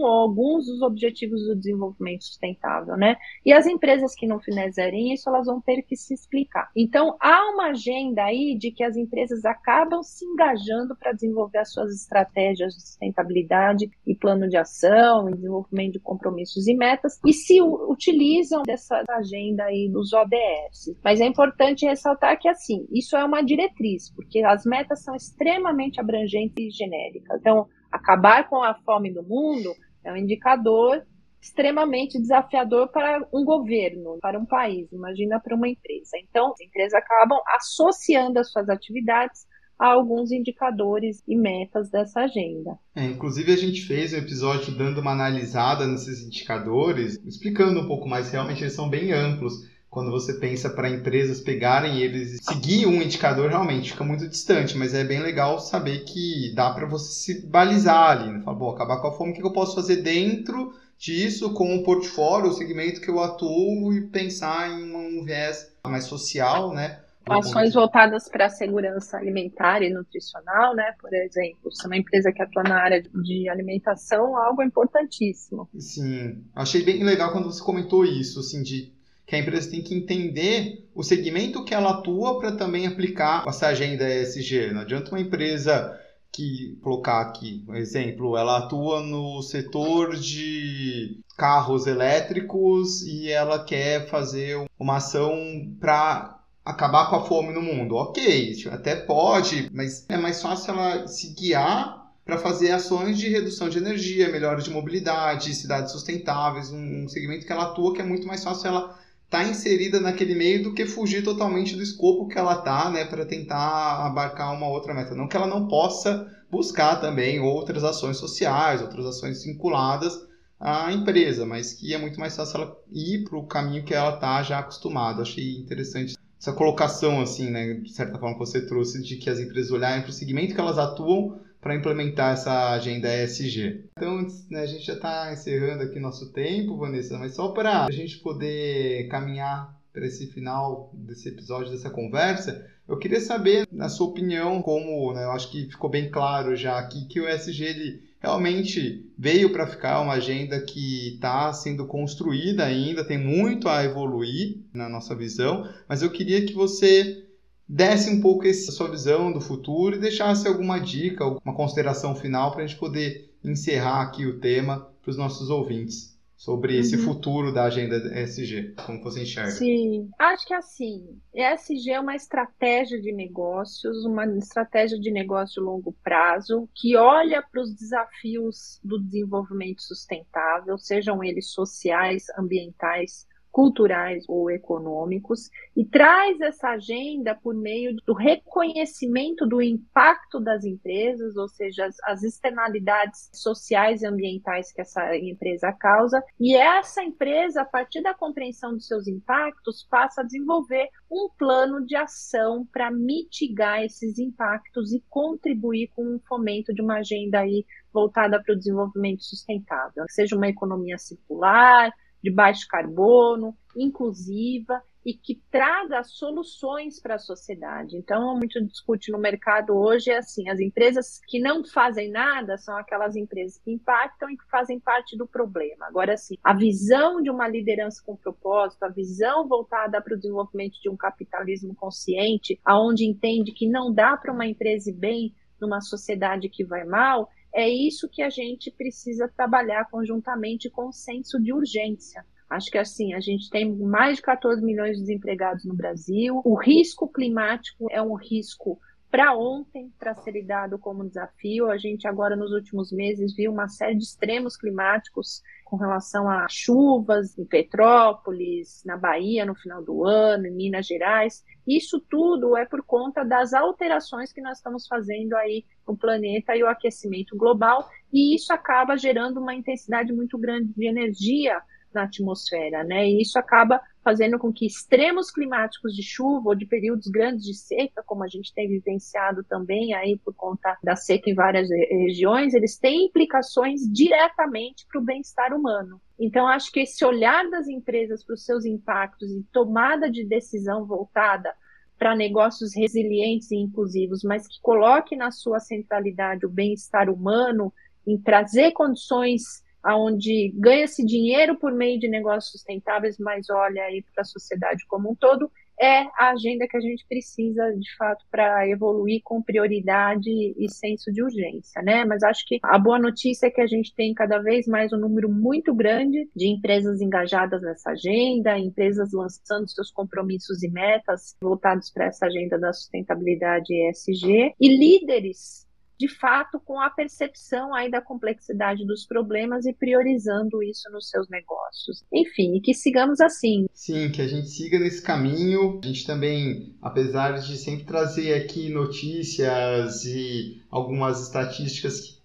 ou 0.07 0.21
alguns 0.23 0.67
dos 0.67 0.83
objetivos 0.83 1.45
do 1.47 1.57
desenvolvimento 1.57 2.25
sustentável, 2.25 2.97
né? 2.97 3.17
E 3.45 3.53
as 3.53 3.67
empresas 3.67 4.15
que 4.15 4.27
não 4.27 4.41
fizerem 4.41 5.13
isso, 5.13 5.29
elas 5.29 5.47
vão 5.47 5.61
ter 5.61 5.83
que 5.83 5.97
se 5.97 6.15
explicar. 6.15 6.71
Então, 6.77 7.17
há 7.21 7.51
uma 7.53 7.71
agenda 7.71 8.25
aí 8.25 8.57
de 8.59 8.71
que 8.71 8.83
as 8.83 8.97
empresas 8.97 9.45
acabam 9.45 10.03
se 10.03 10.25
engajando 10.25 10.97
para 10.97 11.13
desenvolver 11.13 11.59
as 11.59 11.73
suas 11.73 11.95
estratégias 11.95 12.75
de 12.75 12.81
sustentabilidade 12.81 13.91
e 14.07 14.15
plano 14.15 14.49
de 14.49 14.57
ação, 14.57 15.29
e 15.29 15.35
desenvolvimento 15.35 15.95
de 15.95 16.01
compromissos 16.01 16.67
e 16.67 16.75
metas, 16.75 17.21
e 17.25 17.33
se 17.33 17.61
utilizam 17.61 18.63
dessa 18.63 19.03
agenda 19.09 19.65
aí 19.65 19.89
dos 19.89 20.13
ODS. 20.13 20.97
Mas 21.03 21.21
é 21.21 21.27
importante 21.27 21.87
ressaltar 21.87 22.39
que, 22.39 22.49
assim, 22.49 22.87
isso 22.91 23.17
é 23.17 23.25
uma 23.25 23.43
diretriz, 23.43 24.11
porque 24.15 24.43
as 24.45 24.65
metas 24.65 25.03
são 25.03 25.15
extremamente 25.15 26.01
abrangentes 26.01 26.57
e 26.59 26.71
genéricas. 26.71 27.41
Então, 27.41 27.67
acabar 27.91 28.49
com 28.49 28.63
a 28.63 28.75
fome 28.75 29.13
do 29.13 29.23
mundo 29.23 29.75
é 30.07 30.13
um 30.13 30.17
indicador 30.17 31.05
extremamente 31.41 32.19
desafiador 32.19 32.89
para 32.89 33.27
um 33.33 33.45
governo, 33.45 34.19
para 34.21 34.39
um 34.39 34.47
país, 34.47 34.91
imagina 34.93 35.39
para 35.39 35.55
uma 35.55 35.69
empresa. 35.69 36.17
Então, 36.29 36.53
as 36.53 36.61
empresas 36.61 36.95
acabam 36.95 37.39
associando 37.57 38.39
as 38.39 38.51
suas 38.51 38.69
atividades 38.69 39.47
a 39.79 39.89
alguns 39.89 40.33
indicadores 40.33 41.23
e 41.29 41.37
metas 41.37 41.91
dessa 41.91 42.21
agenda. 42.21 42.79
É, 42.95 43.05
inclusive, 43.05 43.53
a 43.53 43.57
gente 43.57 43.83
fez 43.83 44.13
um 44.15 44.17
episódio 44.17 44.77
dando 44.77 45.01
uma 45.01 45.13
analisada 45.13 45.87
nesses 45.87 46.25
indicadores, 46.25 47.21
explicando 47.25 47.81
um 47.81 47.87
pouco 47.87 48.09
mais, 48.09 48.31
realmente 48.31 48.63
eles 48.63 48.73
são 48.73 48.89
bem 48.89 49.13
amplos 49.13 49.76
quando 49.97 50.11
você 50.11 50.35
pensa 50.35 50.69
para 50.69 50.91
empresas 50.91 51.41
pegarem 51.41 52.03
eles 52.03 52.39
seguir 52.43 52.85
um 52.85 53.01
indicador 53.01 53.49
realmente 53.49 53.93
fica 53.93 54.05
muito 54.05 54.29
distante, 54.29 54.77
mas 54.77 54.93
é 54.93 55.03
bem 55.03 55.23
legal 55.23 55.59
saber 55.59 56.01
que 56.01 56.53
dá 56.55 56.69
para 56.71 56.85
você 56.85 57.15
se 57.15 57.47
balizar 57.47 58.11
ali, 58.11 58.31
né? 58.31 58.43
Fala, 58.45 58.59
bom, 58.59 58.69
acabar 58.69 59.01
com 59.01 59.07
a 59.07 59.13
fome, 59.13 59.33
o 59.33 59.35
que 59.35 59.43
eu 59.43 59.55
posso 59.55 59.75
fazer 59.75 60.03
dentro 60.03 60.75
disso 60.99 61.55
com 61.55 61.75
o 61.75 61.83
portfólio, 61.83 62.51
o 62.51 62.53
segmento 62.53 63.01
que 63.01 63.09
eu 63.09 63.19
atuo 63.21 63.91
e 63.95 64.07
pensar 64.09 64.69
em 64.69 64.95
um 64.95 65.25
viés 65.25 65.75
mais 65.83 66.05
social, 66.05 66.75
né? 66.75 67.01
Ações 67.27 67.73
voltadas 67.73 68.29
para 68.29 68.47
a 68.47 68.51
segurança 68.51 69.17
alimentar 69.17 69.83
e 69.83 69.89
nutricional, 69.89 70.77
né? 70.77 70.93
Por 71.01 71.13
exemplo, 71.15 71.73
se 71.73 71.85
é 71.85 71.87
uma 71.87 71.97
empresa 71.97 72.31
que 72.31 72.43
atua 72.43 72.63
na 72.65 72.77
área 72.77 73.03
de 73.03 73.49
alimentação, 73.49 74.37
algo 74.37 74.63
importantíssimo. 74.63 75.67
Sim, 75.79 76.45
achei 76.55 76.85
bem 76.85 77.03
legal 77.03 77.33
quando 77.33 77.51
você 77.51 77.65
comentou 77.65 78.05
isso, 78.05 78.41
assim, 78.41 78.63
de 78.63 78.95
que 79.27 79.35
a 79.35 79.39
empresa 79.39 79.71
tem 79.71 79.83
que 79.83 79.95
entender 79.95 80.89
o 80.95 81.03
segmento 81.03 81.65
que 81.65 81.75
ela 81.75 81.91
atua 81.91 82.39
para 82.39 82.53
também 82.53 82.87
aplicar 82.87 83.45
essa 83.47 83.67
agenda 83.67 84.09
ESG. 84.09 84.73
Não 84.73 84.83
adianta 84.83 85.11
uma 85.11 85.21
empresa 85.21 85.99
que 86.33 86.79
colocar 86.83 87.21
aqui 87.23 87.65
um 87.67 87.75
exemplo, 87.75 88.37
ela 88.37 88.59
atua 88.59 89.01
no 89.01 89.43
setor 89.43 90.17
de 90.17 91.19
carros 91.37 91.87
elétricos 91.87 93.03
e 93.03 93.31
ela 93.31 93.65
quer 93.65 94.07
fazer 94.09 94.65
uma 94.79 94.97
ação 94.97 95.35
para 95.81 96.39
acabar 96.65 97.09
com 97.09 97.17
a 97.17 97.25
fome 97.25 97.53
no 97.53 97.63
mundo. 97.63 97.97
Ok, 97.97 98.55
até 98.71 98.95
pode, 98.95 99.71
mas 99.73 100.05
é 100.09 100.17
mais 100.17 100.43
fácil 100.43 100.73
ela 100.75 101.09
se 101.09 101.33
guiar 101.35 102.07
para 102.25 102.39
fazer 102.39 102.73
ações 102.73 103.17
de 103.17 103.29
redução 103.29 103.69
de 103.69 103.79
energia, 103.79 104.31
melhora 104.31 104.61
de 104.61 104.69
mobilidade, 104.69 105.55
cidades 105.55 105.93
sustentáveis, 105.93 106.71
um 106.71 107.09
segmento 107.09 107.47
que 107.47 107.53
ela 107.53 107.65
atua 107.65 107.95
que 107.95 108.03
é 108.03 108.05
muito 108.05 108.27
mais 108.27 108.43
fácil 108.43 108.69
ela 108.69 108.99
tá 109.29 109.45
inserida 109.45 110.01
naquele 110.01 110.35
meio 110.35 110.63
do 110.63 110.75
que 110.75 110.87
fugir 110.87 111.23
totalmente 111.23 111.75
do 111.75 111.83
escopo 111.83 112.29
que 112.29 112.39
ela 112.39 112.57
tá, 112.57 112.91
né, 112.91 113.05
para 113.05 113.27
tentar 113.27 114.07
abarcar 114.07 114.55
uma 114.55 114.69
outra 114.69 114.95
meta. 114.95 115.15
Não 115.15 115.29
que 115.29 115.37
ela 115.37 115.47
não 115.47 115.67
possa 115.67 116.31
buscar 116.51 116.97
também 117.01 117.41
outras 117.41 117.83
ações 117.83 118.19
sociais, 118.19 118.81
outras 118.81 119.07
ações 119.07 119.45
vinculadas 119.45 120.15
à 120.61 120.93
empresa, 120.93 121.45
mas 121.45 121.73
que 121.73 121.93
é 121.93 121.99
muito 121.99 122.21
mais 122.21 122.37
fácil 122.37 122.63
ela 122.63 122.77
ir 122.93 123.25
para 123.25 123.39
o 123.39 123.47
caminho 123.47 123.85
que 123.85 123.95
ela 123.95 124.17
tá 124.17 124.43
já 124.43 124.61
acostumada. 124.61 125.23
Achei 125.23 125.57
interessante 125.57 126.17
essa 126.41 126.53
colocação 126.53 127.21
assim, 127.21 127.51
né, 127.51 127.75
de 127.75 127.93
certa 127.93 128.19
forma 128.19 128.35
que 128.35 128.41
você 128.41 128.65
trouxe 128.65 129.03
de 129.03 129.17
que 129.17 129.29
as 129.29 129.41
empresas 129.41 129.73
olharem 129.73 130.03
para 130.03 130.11
o 130.11 130.15
segmento 130.15 130.55
que 130.55 130.61
elas 130.61 130.79
atuam 130.79 131.41
para 131.67 131.75
implementar 131.75 132.35
essa 132.35 132.71
agenda 132.71 133.13
ESG. 133.13 133.87
Então, 133.99 134.25
né, 134.49 134.61
a 134.61 134.67
gente 134.67 134.87
já 134.87 134.93
está 134.93 135.33
encerrando 135.33 135.83
aqui 135.83 135.99
nosso 135.99 136.33
tempo, 136.33 136.77
Vanessa, 136.77 137.19
mas 137.19 137.35
só 137.35 137.49
para 137.49 137.87
a 137.87 137.91
gente 137.91 138.19
poder 138.19 139.09
caminhar 139.09 139.77
para 139.93 140.07
esse 140.07 140.29
final 140.29 140.93
desse 140.95 141.29
episódio, 141.29 141.73
dessa 141.73 141.91
conversa, 141.91 142.65
eu 142.87 142.97
queria 142.97 143.21
saber, 143.21 143.67
na 143.73 143.89
sua 143.89 144.07
opinião, 144.07 144.63
como 144.63 145.13
né, 145.13 145.25
eu 145.25 145.33
acho 145.33 145.51
que 145.51 145.69
ficou 145.69 145.91
bem 145.91 146.09
claro 146.09 146.55
já 146.55 146.79
aqui, 146.79 147.09
que 147.09 147.21
o 147.21 147.29
SG 147.29 147.65
ele 147.65 148.03
realmente 148.21 149.05
veio 149.19 149.51
para 149.51 149.67
ficar 149.67 150.01
uma 150.01 150.15
agenda 150.15 150.61
que 150.61 151.15
está 151.15 151.53
sendo 151.53 151.85
construída 151.85 152.65
ainda, 152.65 153.05
tem 153.05 153.19
muito 153.19 153.69
a 153.69 153.83
evoluir 153.83 154.59
na 154.73 154.89
nossa 154.89 155.17
visão, 155.17 155.69
mas 155.89 156.01
eu 156.01 156.11
queria 156.11 156.47
que 156.47 156.55
você 156.55 157.26
desse 157.69 158.11
um 158.11 158.21
pouco 158.21 158.47
essa 158.47 158.73
sua 158.73 158.91
visão 158.91 159.33
do 159.33 159.41
futuro 159.41 159.97
e 159.97 160.01
deixasse 160.01 160.47
alguma 160.47 160.79
dica, 160.79 161.25
alguma 161.25 161.55
consideração 161.55 162.15
final 162.15 162.53
para 162.53 162.65
a 162.65 162.67
gente 162.67 162.79
poder 162.79 163.35
encerrar 163.43 164.03
aqui 164.03 164.27
o 164.27 164.41
tema 164.41 164.91
para 165.03 165.11
os 165.11 165.17
nossos 165.17 165.51
ouvintes 165.51 166.17
sobre 166.37 166.75
uhum. 166.75 166.81
esse 166.81 166.99
futuro 166.99 167.53
da 167.53 167.65
agenda 167.65 167.97
ESG, 167.97 168.75
como 168.85 169.03
você 169.03 169.23
enxerga? 169.23 169.53
Sim, 169.53 170.11
acho 170.19 170.47
que 170.47 170.53
assim, 170.53 171.19
ESG 171.35 171.93
é 171.93 172.01
uma 172.01 172.15
estratégia 172.15 173.01
de 173.01 173.11
negócios, 173.11 174.05
uma 174.05 174.27
estratégia 174.37 174.99
de 175.01 175.11
negócio 175.11 175.55
de 175.55 175.67
longo 175.67 175.95
prazo, 176.05 176.69
que 176.75 176.95
olha 176.95 177.43
para 177.43 177.63
os 177.63 177.75
desafios 177.75 178.79
do 178.85 179.03
desenvolvimento 179.03 179.83
sustentável, 179.83 180.77
sejam 180.77 181.25
eles 181.25 181.51
sociais, 181.51 182.27
ambientais 182.39 183.27
culturais 183.57 184.23
ou 184.29 184.51
econômicos 184.51 185.49
e 185.75 185.83
traz 185.83 186.39
essa 186.43 186.73
agenda 186.73 187.35
por 187.35 187.55
meio 187.55 187.97
do 188.05 188.13
reconhecimento 188.13 189.47
do 189.47 189.63
impacto 189.63 190.39
das 190.39 190.63
empresas, 190.63 191.39
ou 191.39 191.49
seja, 191.49 191.87
as, 191.87 191.97
as 192.05 192.23
externalidades 192.23 193.31
sociais 193.33 194.03
e 194.03 194.07
ambientais 194.07 194.71
que 194.71 194.83
essa 194.83 195.17
empresa 195.17 195.73
causa, 195.73 196.23
e 196.39 196.55
essa 196.55 197.03
empresa, 197.03 197.63
a 197.63 197.65
partir 197.65 198.03
da 198.03 198.13
compreensão 198.13 198.75
dos 198.75 198.87
seus 198.87 199.09
impactos, 199.09 199.87
passa 199.89 200.21
a 200.21 200.25
desenvolver 200.25 200.91
um 201.11 201.31
plano 201.39 201.83
de 201.87 201.97
ação 201.97 202.69
para 202.71 202.91
mitigar 202.91 203.83
esses 203.83 204.19
impactos 204.19 204.93
e 204.93 205.03
contribuir 205.09 205.89
com 205.97 206.17
o 206.17 206.21
fomento 206.29 206.75
de 206.75 206.83
uma 206.83 206.99
agenda 206.99 207.41
aí 207.41 207.65
voltada 207.91 208.39
para 208.43 208.53
o 208.53 208.59
desenvolvimento 208.59 209.25
sustentável, 209.25 210.05
seja 210.11 210.37
uma 210.37 210.49
economia 210.49 210.99
circular, 210.99 211.91
de 212.27 212.31
baixo 212.33 212.67
carbono, 212.69 213.57
inclusiva 213.77 214.83
e 215.05 215.15
que 215.15 215.41
traga 215.49 216.03
soluções 216.03 217.01
para 217.01 217.15
a 217.15 217.19
sociedade. 217.21 217.97
Então, 217.97 218.37
muito 218.37 218.61
discute 218.67 219.13
no 219.13 219.19
mercado 219.19 219.77
hoje 219.77 220.11
é 220.11 220.19
assim, 220.19 220.49
as 220.49 220.59
empresas 220.59 221.21
que 221.29 221.39
não 221.39 221.65
fazem 221.65 222.11
nada 222.11 222.59
são 222.59 222.77
aquelas 222.77 223.15
empresas 223.15 223.61
que 223.63 223.71
impactam 223.71 224.29
e 224.29 224.37
que 224.37 224.45
fazem 224.51 224.81
parte 224.81 225.17
do 225.17 225.25
problema. 225.25 225.87
Agora, 225.87 226.15
assim, 226.15 226.35
a 226.43 226.53
visão 226.53 227.23
de 227.23 227.31
uma 227.31 227.47
liderança 227.47 228.03
com 228.05 228.17
propósito, 228.17 228.83
a 228.83 228.89
visão 228.89 229.47
voltada 229.47 230.03
para 230.03 230.15
o 230.15 230.19
desenvolvimento 230.19 230.81
de 230.83 230.91
um 230.91 230.97
capitalismo 230.97 231.77
consciente, 231.77 232.59
aonde 232.65 233.05
entende 233.05 233.53
que 233.53 233.69
não 233.69 233.95
dá 233.95 234.17
para 234.17 234.33
uma 234.33 234.47
empresa 234.47 234.91
ir 234.91 234.95
bem 234.95 235.33
numa 235.61 235.81
sociedade 235.81 236.49
que 236.49 236.65
vai 236.65 236.85
mal, 236.85 237.31
é 237.57 237.67
isso 237.71 238.07
que 238.07 238.23
a 238.23 238.29
gente 238.29 238.71
precisa 238.71 239.33
trabalhar 239.35 239.89
conjuntamente 239.91 240.69
com 240.69 240.89
o 240.89 240.93
senso 240.93 241.41
de 241.43 241.55
urgência. 241.55 242.23
Acho 242.51 242.71
que 242.71 242.77
assim, 242.77 243.15
a 243.15 243.21
gente 243.21 243.49
tem 243.49 243.75
mais 243.75 244.17
de 244.17 244.23
14 244.23 244.63
milhões 244.63 244.97
de 244.97 245.01
desempregados 245.01 245.65
no 245.65 245.75
Brasil. 245.75 246.43
O 246.45 246.55
risco 246.55 247.09
climático 247.09 247.87
é 247.91 248.01
um 248.03 248.15
risco 248.15 248.79
para 249.11 249.37
ontem 249.37 249.93
para 249.99 250.15
ser 250.15 250.33
lidado 250.33 250.79
como 250.79 251.07
desafio. 251.07 251.71
A 251.71 251.79
gente 251.79 252.07
agora 252.07 252.37
nos 252.37 252.53
últimos 252.53 252.93
meses 252.93 253.35
viu 253.35 253.53
uma 253.53 253.69
série 253.69 253.97
de 253.97 254.05
extremos 254.05 254.57
climáticos 254.57 255.43
com 255.65 255.77
relação 255.77 256.29
a 256.29 256.47
chuvas 256.49 257.37
em 257.39 257.45
Petrópolis, 257.45 258.83
na 258.85 258.97
Bahia 258.97 259.45
no 259.45 259.55
final 259.55 259.83
do 259.83 260.05
ano, 260.05 260.47
em 260.47 260.55
Minas 260.55 260.87
Gerais. 260.87 261.45
Isso 261.67 262.01
tudo 262.09 262.57
é 262.57 262.65
por 262.65 262.83
conta 262.83 263.25
das 263.25 263.53
alterações 263.53 264.33
que 264.33 264.41
nós 264.41 264.59
estamos 264.59 264.87
fazendo 264.87 265.35
aí 265.35 265.65
no 265.87 265.97
planeta 265.97 266.57
e 266.57 266.63
o 266.63 266.69
aquecimento 266.69 267.37
global, 267.37 267.89
e 268.13 268.35
isso 268.35 268.53
acaba 268.53 268.97
gerando 268.97 269.41
uma 269.41 269.55
intensidade 269.55 270.13
muito 270.13 270.39
grande 270.39 270.73
de 270.73 270.87
energia 270.87 271.61
na 271.93 272.05
atmosfera, 272.05 272.85
né? 272.85 273.09
E 273.09 273.21
isso 273.21 273.39
acaba 273.39 273.81
fazendo 274.03 274.39
com 274.39 274.53
que 274.53 274.67
extremos 274.67 275.33
climáticos 275.33 275.93
de 275.93 276.03
chuva 276.03 276.51
ou 276.51 276.55
de 276.55 276.65
períodos 276.65 277.09
grandes 277.09 277.45
de 277.45 277.55
seca, 277.55 278.05
como 278.07 278.23
a 278.23 278.29
gente 278.29 278.55
tem 278.55 278.69
vivenciado 278.69 279.43
também 279.43 279.95
aí 279.95 280.17
por 280.25 280.33
conta 280.33 280.79
da 280.83 280.95
seca 280.95 281.29
em 281.29 281.35
várias 281.35 281.69
regiões, 281.69 282.55
eles 282.55 282.79
têm 282.79 283.07
implicações 283.07 283.81
diretamente 283.93 284.87
para 284.87 285.01
o 285.01 285.05
bem-estar 285.05 285.53
humano. 285.53 286.01
Então, 286.19 286.47
acho 286.47 286.71
que 286.71 286.81
esse 286.81 287.05
olhar 287.05 287.51
das 287.51 287.67
empresas 287.67 288.25
para 288.25 288.35
os 288.35 288.45
seus 288.45 288.65
impactos 288.65 289.31
e 289.31 289.43
tomada 289.53 290.11
de 290.11 290.25
decisão 290.25 290.87
voltada 290.87 291.53
para 291.99 292.15
negócios 292.15 292.77
resilientes 292.77 293.51
e 293.51 293.57
inclusivos, 293.57 294.23
mas 294.23 294.47
que 294.47 294.61
coloque 294.63 295.17
na 295.17 295.31
sua 295.31 295.59
centralidade 295.59 296.47
o 296.47 296.51
bem-estar 296.51 297.11
humano, 297.11 297.73
em 298.07 298.17
trazer 298.19 298.73
condições 298.73 299.65
onde 299.95 300.53
ganha-se 300.57 301.05
dinheiro 301.05 301.57
por 301.57 301.73
meio 301.73 301.99
de 302.01 302.09
negócios 302.09 302.51
sustentáveis, 302.51 303.19
mas 303.19 303.49
olha 303.51 303.83
aí 303.83 304.03
para 304.15 304.23
a 304.23 304.25
sociedade 304.25 304.85
como 304.89 305.11
um 305.11 305.15
todo, 305.15 305.51
é 305.79 306.01
a 306.17 306.31
agenda 306.31 306.67
que 306.67 306.77
a 306.77 306.81
gente 306.81 307.05
precisa, 307.07 307.71
de 307.79 307.97
fato, 307.97 308.25
para 308.31 308.67
evoluir 308.69 309.21
com 309.23 309.43
prioridade 309.43 310.31
e 310.31 310.71
senso 310.71 311.13
de 311.13 311.23
urgência, 311.23 311.83
né? 311.83 312.05
Mas 312.05 312.23
acho 312.23 312.45
que 312.47 312.59
a 312.63 312.79
boa 312.79 312.99
notícia 312.99 313.47
é 313.47 313.51
que 313.51 313.61
a 313.61 313.67
gente 313.67 313.95
tem 313.95 314.15
cada 314.15 314.39
vez 314.39 314.67
mais 314.67 314.93
um 314.93 314.99
número 314.99 315.29
muito 315.29 315.75
grande 315.75 316.29
de 316.35 316.49
empresas 316.49 317.01
engajadas 317.01 317.61
nessa 317.61 317.91
agenda, 317.91 318.59
empresas 318.59 319.13
lançando 319.13 319.69
seus 319.69 319.91
compromissos 319.91 320.63
e 320.63 320.71
metas 320.71 321.37
voltados 321.41 321.91
para 321.91 322.07
essa 322.07 322.27
agenda 322.27 322.59
da 322.59 322.73
sustentabilidade 322.73 323.75
ESG 323.75 324.55
e 324.59 324.69
líderes 324.69 325.66
de 325.99 326.09
fato, 326.09 326.61
com 326.61 326.81
a 326.81 326.91
percepção 326.91 327.75
aí 327.75 327.91
da 327.91 328.01
complexidade 328.01 328.87
dos 328.87 329.07
problemas 329.07 329.65
e 329.65 329.73
priorizando 329.73 330.63
isso 330.63 330.91
nos 330.91 331.09
seus 331.09 331.29
negócios. 331.29 332.05
Enfim, 332.13 332.61
que 332.63 332.75
sigamos 332.75 333.21
assim. 333.21 333.67
Sim, 333.73 334.11
que 334.11 334.21
a 334.21 334.29
gente 334.29 334.49
siga 334.49 334.79
nesse 334.79 335.03
caminho. 335.03 335.81
A 335.83 335.87
gente 335.87 336.07
também, 336.07 336.77
apesar 336.83 337.33
de 337.33 337.57
sempre 337.57 337.85
trazer 337.85 338.35
aqui 338.35 338.69
notícias 338.69 340.05
e 340.05 340.63
algumas 340.71 341.23
estatísticas 341.23 342.01
que 342.01 342.17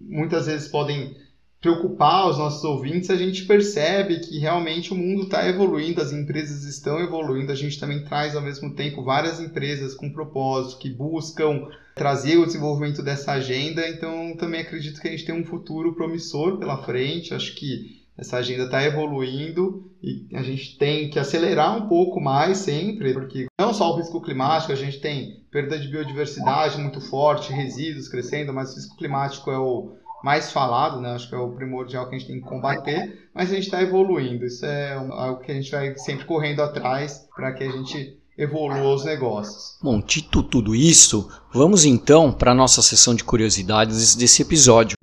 muitas 0.00 0.46
vezes 0.46 0.68
podem 0.68 1.16
preocupar 1.60 2.28
os 2.30 2.38
nossos 2.38 2.64
ouvintes, 2.64 3.10
a 3.10 3.16
gente 3.16 3.44
percebe 3.44 4.20
que 4.20 4.38
realmente 4.38 4.92
o 4.92 4.96
mundo 4.96 5.24
está 5.24 5.46
evoluindo, 5.46 6.00
as 6.00 6.10
empresas 6.10 6.64
estão 6.64 6.98
evoluindo, 6.98 7.52
a 7.52 7.54
gente 7.54 7.78
também 7.78 8.02
traz 8.02 8.34
ao 8.34 8.40
mesmo 8.40 8.74
tempo 8.74 9.04
várias 9.04 9.38
empresas 9.38 9.94
com 9.94 10.10
propósito, 10.10 10.78
que 10.78 10.88
buscam 10.88 11.68
trazer 12.00 12.38
o 12.38 12.46
desenvolvimento 12.46 13.02
dessa 13.02 13.32
agenda, 13.32 13.86
então 13.86 14.34
também 14.34 14.62
acredito 14.62 14.98
que 15.02 15.06
a 15.06 15.10
gente 15.10 15.26
tem 15.26 15.34
um 15.34 15.44
futuro 15.44 15.94
promissor 15.94 16.56
pela 16.56 16.82
frente, 16.82 17.34
acho 17.34 17.54
que 17.54 18.00
essa 18.16 18.38
agenda 18.38 18.64
está 18.64 18.82
evoluindo 18.82 19.92
e 20.02 20.26
a 20.34 20.42
gente 20.42 20.78
tem 20.78 21.10
que 21.10 21.18
acelerar 21.18 21.76
um 21.76 21.88
pouco 21.88 22.18
mais 22.18 22.56
sempre, 22.56 23.12
porque 23.12 23.48
não 23.60 23.74
só 23.74 23.92
o 23.92 23.98
risco 23.98 24.22
climático, 24.22 24.72
a 24.72 24.76
gente 24.76 24.98
tem 24.98 25.44
perda 25.50 25.78
de 25.78 25.88
biodiversidade 25.88 26.80
muito 26.80 27.02
forte, 27.02 27.52
resíduos 27.52 28.08
crescendo, 28.08 28.50
mas 28.50 28.72
o 28.72 28.76
risco 28.76 28.96
climático 28.96 29.50
é 29.50 29.58
o 29.58 29.94
mais 30.24 30.50
falado, 30.50 31.02
né? 31.02 31.10
Acho 31.10 31.28
que 31.28 31.34
é 31.34 31.38
o 31.38 31.52
primordial 31.52 32.08
que 32.08 32.14
a 32.14 32.18
gente 32.18 32.28
tem 32.28 32.40
que 32.40 32.48
combater, 32.48 33.28
mas 33.34 33.50
a 33.50 33.54
gente 33.54 33.64
está 33.64 33.82
evoluindo. 33.82 34.46
Isso 34.46 34.64
é 34.64 34.94
algo 34.94 35.40
que 35.40 35.52
a 35.52 35.54
gente 35.54 35.70
vai 35.70 35.94
sempre 35.98 36.24
correndo 36.24 36.62
atrás 36.62 37.28
para 37.36 37.52
que 37.52 37.64
a 37.64 37.70
gente 37.70 38.19
evolua 38.42 38.94
os 38.94 39.04
negócios. 39.04 39.76
Bom, 39.82 40.00
dito 40.00 40.42
tudo 40.42 40.74
isso, 40.74 41.30
vamos 41.52 41.84
então 41.84 42.32
para 42.32 42.52
a 42.52 42.54
nossa 42.54 42.80
sessão 42.82 43.14
de 43.14 43.22
curiosidades 43.22 44.14
desse 44.14 44.42
episódio. 44.42 44.96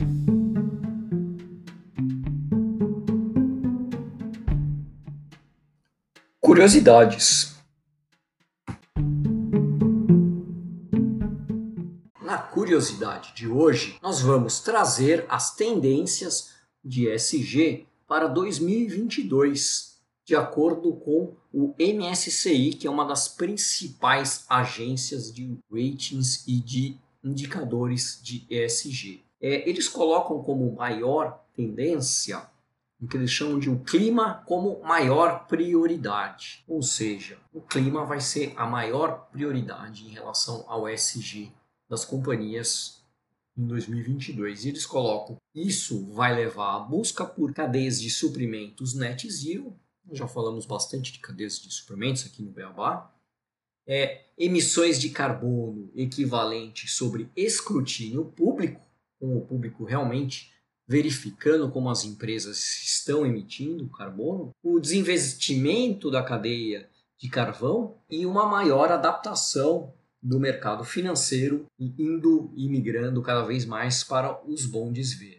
Curiosidades. 6.40 7.58
curiosidade 12.68 13.34
de 13.36 13.48
hoje, 13.48 13.98
nós 14.02 14.20
vamos 14.20 14.60
trazer 14.60 15.26
as 15.30 15.56
tendências 15.56 16.50
de 16.84 17.08
SG 17.08 17.86
para 18.08 18.28
2022, 18.28 19.97
de 20.28 20.36
acordo 20.36 20.94
com 20.94 21.38
o 21.54 21.74
MSCI, 21.80 22.74
que 22.74 22.86
é 22.86 22.90
uma 22.90 23.06
das 23.06 23.30
principais 23.30 24.46
agências 24.50 25.34
de 25.34 25.58
ratings 25.72 26.46
e 26.46 26.60
de 26.60 26.98
indicadores 27.24 28.20
de 28.22 28.46
ESG. 28.50 29.24
É, 29.40 29.68
eles 29.70 29.88
colocam 29.88 30.44
como 30.44 30.76
maior 30.76 31.46
tendência 31.56 32.46
o 33.00 33.08
que 33.08 33.16
eles 33.16 33.32
chamam 33.32 33.58
de 33.58 33.70
o 33.70 33.80
clima 33.80 34.44
como 34.46 34.82
maior 34.82 35.48
prioridade. 35.48 36.64
Ou 36.68 36.82
seja, 36.82 37.38
o 37.54 37.62
clima 37.62 38.04
vai 38.04 38.20
ser 38.20 38.54
a 38.58 38.66
maior 38.66 39.30
prioridade 39.32 40.06
em 40.06 40.10
relação 40.10 40.66
ao 40.68 40.90
ESG 40.90 41.54
das 41.88 42.04
companhias 42.04 43.02
em 43.58 43.66
2022. 43.66 44.66
E 44.66 44.70
eles 44.70 44.86
colocam 44.86 45.38
isso 45.56 46.06
vai 46.12 46.36
levar 46.36 46.76
à 46.76 46.80
busca 46.80 47.24
por 47.24 47.54
cadeias 47.54 48.02
de 48.02 48.10
suprimentos 48.10 48.94
net 48.94 49.30
zero, 49.32 49.74
já 50.12 50.28
falamos 50.28 50.66
bastante 50.66 51.12
de 51.12 51.20
cadeias 51.20 51.60
de 51.60 51.74
suplementos 51.74 52.26
aqui 52.26 52.42
no 52.42 52.52
Beabá, 52.52 53.14
é, 53.88 54.26
emissões 54.38 55.00
de 55.00 55.10
carbono 55.10 55.90
equivalente 55.96 56.88
sobre 56.88 57.30
escrutínio 57.36 58.26
público, 58.26 58.82
com 59.20 59.38
o 59.38 59.46
público 59.46 59.84
realmente 59.84 60.54
verificando 60.88 61.70
como 61.70 61.90
as 61.90 62.06
empresas 62.06 62.58
estão 62.82 63.26
emitindo 63.26 63.90
carbono, 63.90 64.52
o 64.64 64.80
desinvestimento 64.80 66.10
da 66.10 66.24
cadeia 66.24 66.90
de 67.18 67.30
carvão 67.30 67.98
e 68.10 68.26
uma 68.26 68.46
maior 68.46 68.92
adaptação 68.92 69.94
do 70.22 70.40
mercado 70.40 70.84
financeiro 70.84 71.66
indo 71.80 72.52
e 72.56 72.70
migrando 72.70 73.22
cada 73.22 73.44
vez 73.44 73.66
mais 73.66 74.04
para 74.04 74.42
os 74.46 74.66
bondes 74.66 75.14
verdes. 75.14 75.37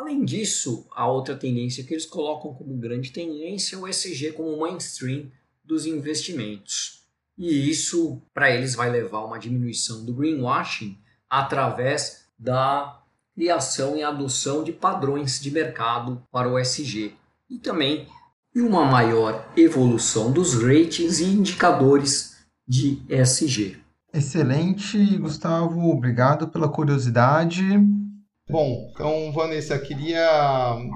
Além 0.00 0.24
disso, 0.24 0.86
a 0.96 1.06
outra 1.06 1.36
tendência 1.36 1.84
que 1.84 1.92
eles 1.92 2.06
colocam 2.06 2.54
como 2.54 2.74
grande 2.78 3.12
tendência 3.12 3.76
é 3.76 3.78
o 3.78 3.86
ESG 3.86 4.32
como 4.32 4.58
mainstream 4.58 5.30
dos 5.62 5.84
investimentos. 5.84 7.02
E 7.36 7.68
isso, 7.68 8.22
para 8.32 8.50
eles, 8.50 8.74
vai 8.74 8.90
levar 8.90 9.18
a 9.18 9.26
uma 9.26 9.38
diminuição 9.38 10.02
do 10.02 10.14
greenwashing 10.14 10.96
através 11.28 12.24
da 12.38 12.98
criação 13.34 13.94
e 13.94 14.02
adoção 14.02 14.64
de 14.64 14.72
padrões 14.72 15.38
de 15.38 15.50
mercado 15.50 16.26
para 16.32 16.50
o 16.50 16.58
ESG 16.58 17.12
e 17.50 17.58
também 17.58 18.08
uma 18.56 18.86
maior 18.86 19.52
evolução 19.54 20.32
dos 20.32 20.54
ratings 20.54 21.20
e 21.20 21.24
indicadores 21.24 22.38
de 22.66 23.02
ESG. 23.06 23.76
Excelente, 24.14 25.18
Gustavo. 25.18 25.90
Obrigado 25.90 26.48
pela 26.48 26.70
curiosidade. 26.70 27.62
Bom, 28.50 28.90
então, 28.92 29.30
Vanessa, 29.32 29.78
queria 29.78 30.26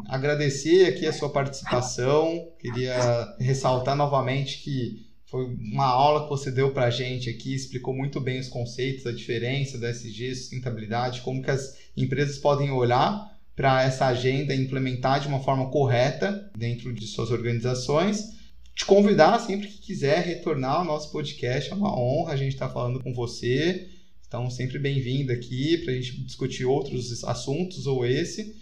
agradecer 0.09 0.87
aqui 0.87 1.07
a 1.07 1.13
sua 1.13 1.31
participação, 1.31 2.49
queria 2.59 3.37
ressaltar 3.39 3.95
novamente 3.95 4.59
que 4.59 5.07
foi 5.27 5.45
uma 5.47 5.87
aula 5.87 6.25
que 6.25 6.29
você 6.29 6.51
deu 6.51 6.73
para 6.73 6.87
a 6.87 6.91
gente 6.91 7.31
aqui, 7.31 7.55
explicou 7.55 7.95
muito 7.95 8.21
bem 8.21 8.41
os 8.41 8.49
conceitos, 8.49 9.07
a 9.07 9.13
diferença 9.13 9.79
da 9.79 9.91
SG, 9.91 10.35
sustentabilidade, 10.35 11.23
como 11.23 11.43
que 11.43 11.51
as 11.51 11.77
empresas 11.97 12.39
podem 12.39 12.71
olhar 12.71 13.33
para 13.55 13.85
essa 13.85 14.07
agenda 14.07 14.55
e 14.55 14.61
implementar 14.61 15.21
de 15.21 15.29
uma 15.29 15.41
forma 15.41 15.71
correta 15.71 16.51
dentro 16.57 16.93
de 16.93 17.07
suas 17.07 17.31
organizações. 17.31 18.35
Te 18.75 18.85
convidar 18.85 19.39
sempre 19.39 19.69
que 19.69 19.79
quiser 19.79 20.25
retornar 20.25 20.81
ao 20.81 20.85
nosso 20.85 21.13
podcast, 21.13 21.71
é 21.71 21.75
uma 21.75 21.97
honra 21.97 22.33
a 22.33 22.37
gente 22.37 22.55
estar 22.55 22.67
tá 22.67 22.75
falando 22.75 23.01
com 23.01 23.15
você. 23.15 23.89
Então, 24.35 24.51
sempre 24.51 24.81
bem-vindo 24.81 25.33
aqui 25.33 25.79
para 25.79 25.93
a 25.93 25.95
gente 25.95 26.21
discutir 26.25 26.65
outros 26.65 27.23
assuntos 27.23 27.87
ou 27.87 28.05
esse. 28.05 28.53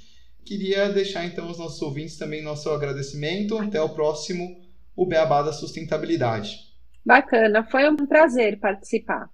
Queria 0.44 0.90
deixar 0.90 1.24
então 1.24 1.50
os 1.50 1.56
nossos 1.56 1.80
ouvintes 1.80 2.18
também 2.18 2.42
nosso 2.42 2.68
agradecimento. 2.68 3.56
Até 3.56 3.80
o 3.80 3.88
próximo, 3.88 4.54
o 4.94 5.06
Beabá 5.06 5.40
da 5.40 5.50
Sustentabilidade. 5.50 6.58
Bacana, 7.06 7.66
foi 7.70 7.88
um 7.88 7.96
prazer 7.96 8.60
participar. 8.60 9.30